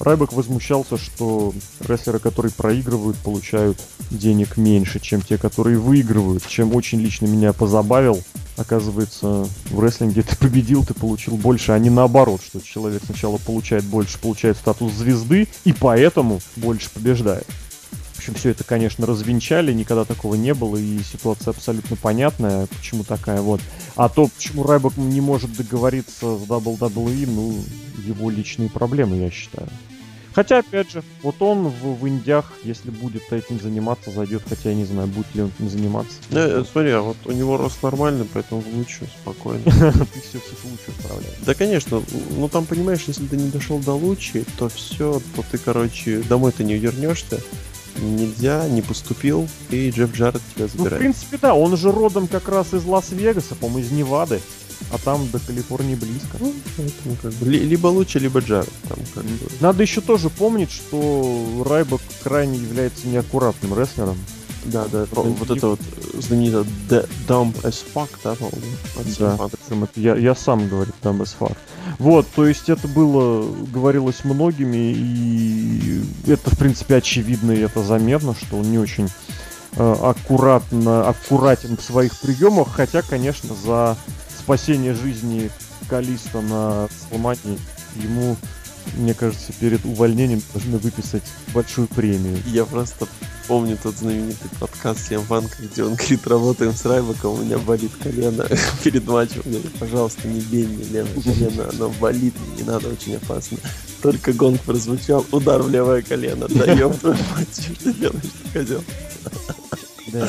[0.00, 3.78] Райбак возмущался, что рестлеры, которые проигрывают, получают
[4.10, 8.20] денег меньше, чем те, которые выигрывают, чем очень лично меня позабавил.
[8.56, 13.84] Оказывается, в рестлинге ты победил, ты получил больше, а не наоборот, что человек сначала получает
[13.84, 17.46] больше, получает статус звезды, и поэтому больше побеждает.
[18.24, 23.04] В общем, все это, конечно, развенчали, никогда такого не было, и ситуация абсолютно понятная, почему
[23.04, 23.60] такая вот.
[23.96, 27.54] А то, почему Райбок не может договориться с WWE, ну,
[28.02, 29.68] его личные проблемы, я считаю.
[30.34, 34.74] Хотя, опять же, вот он в, в Индиях, если будет этим заниматься, зайдет, хотя я
[34.74, 36.16] не знаю, будет ли он этим заниматься.
[36.30, 39.62] Э, смотри, а вот у него рост нормальный, поэтому лучше, спокойно.
[39.64, 41.36] Ты все всех лучше справляешь.
[41.44, 42.02] Да, конечно,
[42.38, 46.52] ну там, понимаешь, если ты не дошел до лучи, то все, то ты, короче, домой
[46.52, 47.40] ты не вернешься,
[48.00, 50.98] нельзя, не поступил, и Джефф Джаред тебя Ну, в забирает.
[51.00, 54.40] принципе, да, он же родом как раз из Лас-Вегаса, по-моему, из Невады,
[54.92, 56.36] а там до Калифорнии близко.
[56.40, 58.68] Ну, поэтому как бы ли- либо лучше, либо Джаред.
[58.88, 59.38] Там как бы.
[59.60, 64.18] Надо еще тоже помнить, что Райбок крайне является неаккуратным рестлером.
[64.66, 65.80] Да, да, про- вот это вот
[66.18, 68.60] знаменито D- Dumb as fuck, да, по-моему?
[69.18, 69.36] Да,
[69.96, 71.58] я, я сам говорит там без факт.
[71.98, 78.34] Вот, то есть это было, говорилось многими, и это, в принципе, очевидно, и это заметно,
[78.34, 79.08] что он не очень
[79.76, 83.96] э, аккуратно, аккуратен в своих приемах, хотя, конечно, за
[84.38, 85.50] спасение жизни
[85.88, 87.58] Калиста на сломании
[87.96, 88.36] ему,
[88.96, 91.22] мне кажется, перед увольнением должны выписать
[91.52, 92.38] большую премию.
[92.46, 93.06] Я просто
[93.46, 98.46] помню тот знаменитый подкаст Симфанка, где он говорит, работаем с Райбаком, у меня болит колено
[98.84, 99.42] перед матчем.
[99.44, 103.58] Он говорит, пожалуйста, не бей мне левое колено, оно болит, не надо, очень опасно.
[104.02, 106.46] Только гонг прозвучал, удар в левое колено.
[106.48, 108.22] Да ёб твою мать, что ты делаешь,
[108.52, 108.84] козел?
[110.08, 110.28] Да.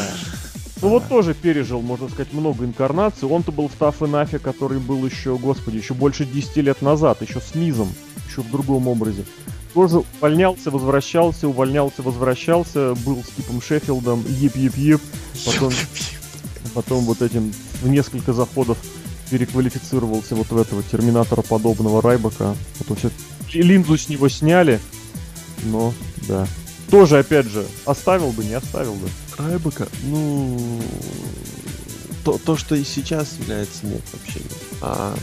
[0.82, 3.28] Ну вот тоже пережил, можно сказать, много инкарнаций.
[3.28, 7.39] Он-то был в Tough Enough, который был еще, господи, еще больше 10 лет назад, еще
[7.39, 7.93] с Мизом,
[8.28, 9.23] еще в другом образе.
[9.73, 15.01] Тоже увольнялся, возвращался, увольнялся, возвращался, был с типом Шеффилдом, ип-ип-ип,
[15.45, 15.73] потом,
[16.73, 18.78] потом вот этим в несколько заходов
[19.30, 22.55] переквалифицировался вот в этого терминатора подобного Райбака.
[22.78, 23.09] Потом все
[23.53, 24.80] линзу с него сняли,
[25.63, 25.93] но
[26.28, 26.47] да.
[26.89, 29.09] Тоже, опять же, оставил бы, не оставил бы.
[29.38, 30.81] Райбака, ну...
[32.23, 34.63] То, то, что и сейчас является, нет, вообще нет.
[34.81, 35.15] А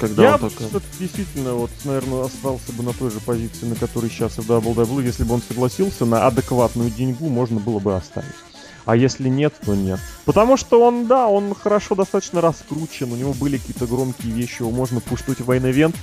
[0.00, 0.64] когда Я он только...
[0.98, 5.04] действительно, вот, наверное, остался бы на той же позиции, на которой сейчас и в WWE,
[5.04, 8.34] если бы он согласился на адекватную деньгу, можно было бы оставить.
[8.84, 10.00] А если нет, то нет.
[10.24, 14.70] Потому что он, да, он хорошо достаточно раскручен, у него были какие-то громкие вещи, его
[14.70, 15.94] можно пуштуть в вайн-эвент.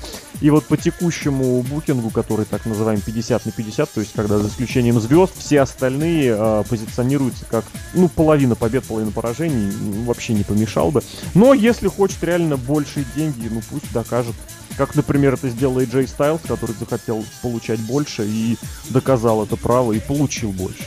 [0.42, 4.50] И вот по текущему букингу, который так называем 50 на 50, то есть когда за
[4.50, 9.72] исключением звезд, все остальные э, позиционируются как, ну, половина побед, половина поражений,
[10.06, 11.02] вообще не помешал бы.
[11.34, 14.36] Но если хочет реально большие деньги, ну пусть докажет.
[14.78, 18.58] Как, например, это сделал AJ Styles, который захотел получать больше и
[18.90, 20.86] доказал это право и получил больше.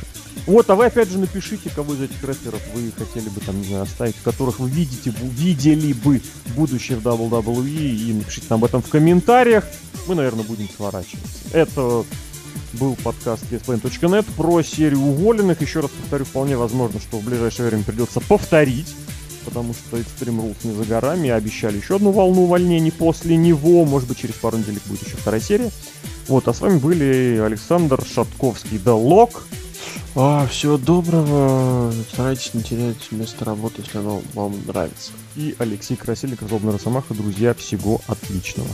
[0.51, 3.69] Вот, а вы опять же напишите, кого из этих рестлеров вы хотели бы там, не
[3.69, 6.21] знаю, оставить, которых вы видите, видели бы
[6.57, 9.65] будущее в WWE, и напишите нам об этом в комментариях.
[10.09, 11.39] Мы, наверное, будем сворачиваться.
[11.53, 12.05] Это
[12.73, 15.63] был подкаст ESPN.net про серию уволенных.
[15.63, 18.93] Еще раз повторю, вполне возможно, что в ближайшее время придется повторить,
[19.45, 23.85] потому что Extreme Rules не за горами, обещали еще одну волну увольнений после него.
[23.85, 25.71] Может быть, через пару недель будет еще вторая серия.
[26.27, 29.43] Вот, а с вами были Александр Шатковский, The Lock.
[30.15, 31.93] А, всего доброго.
[32.13, 35.13] Старайтесь не терять место работы, если оно вам нравится.
[35.37, 37.15] и Алексей Красильников, Злобный Росомаха.
[37.15, 38.69] Друзья, всего отличного.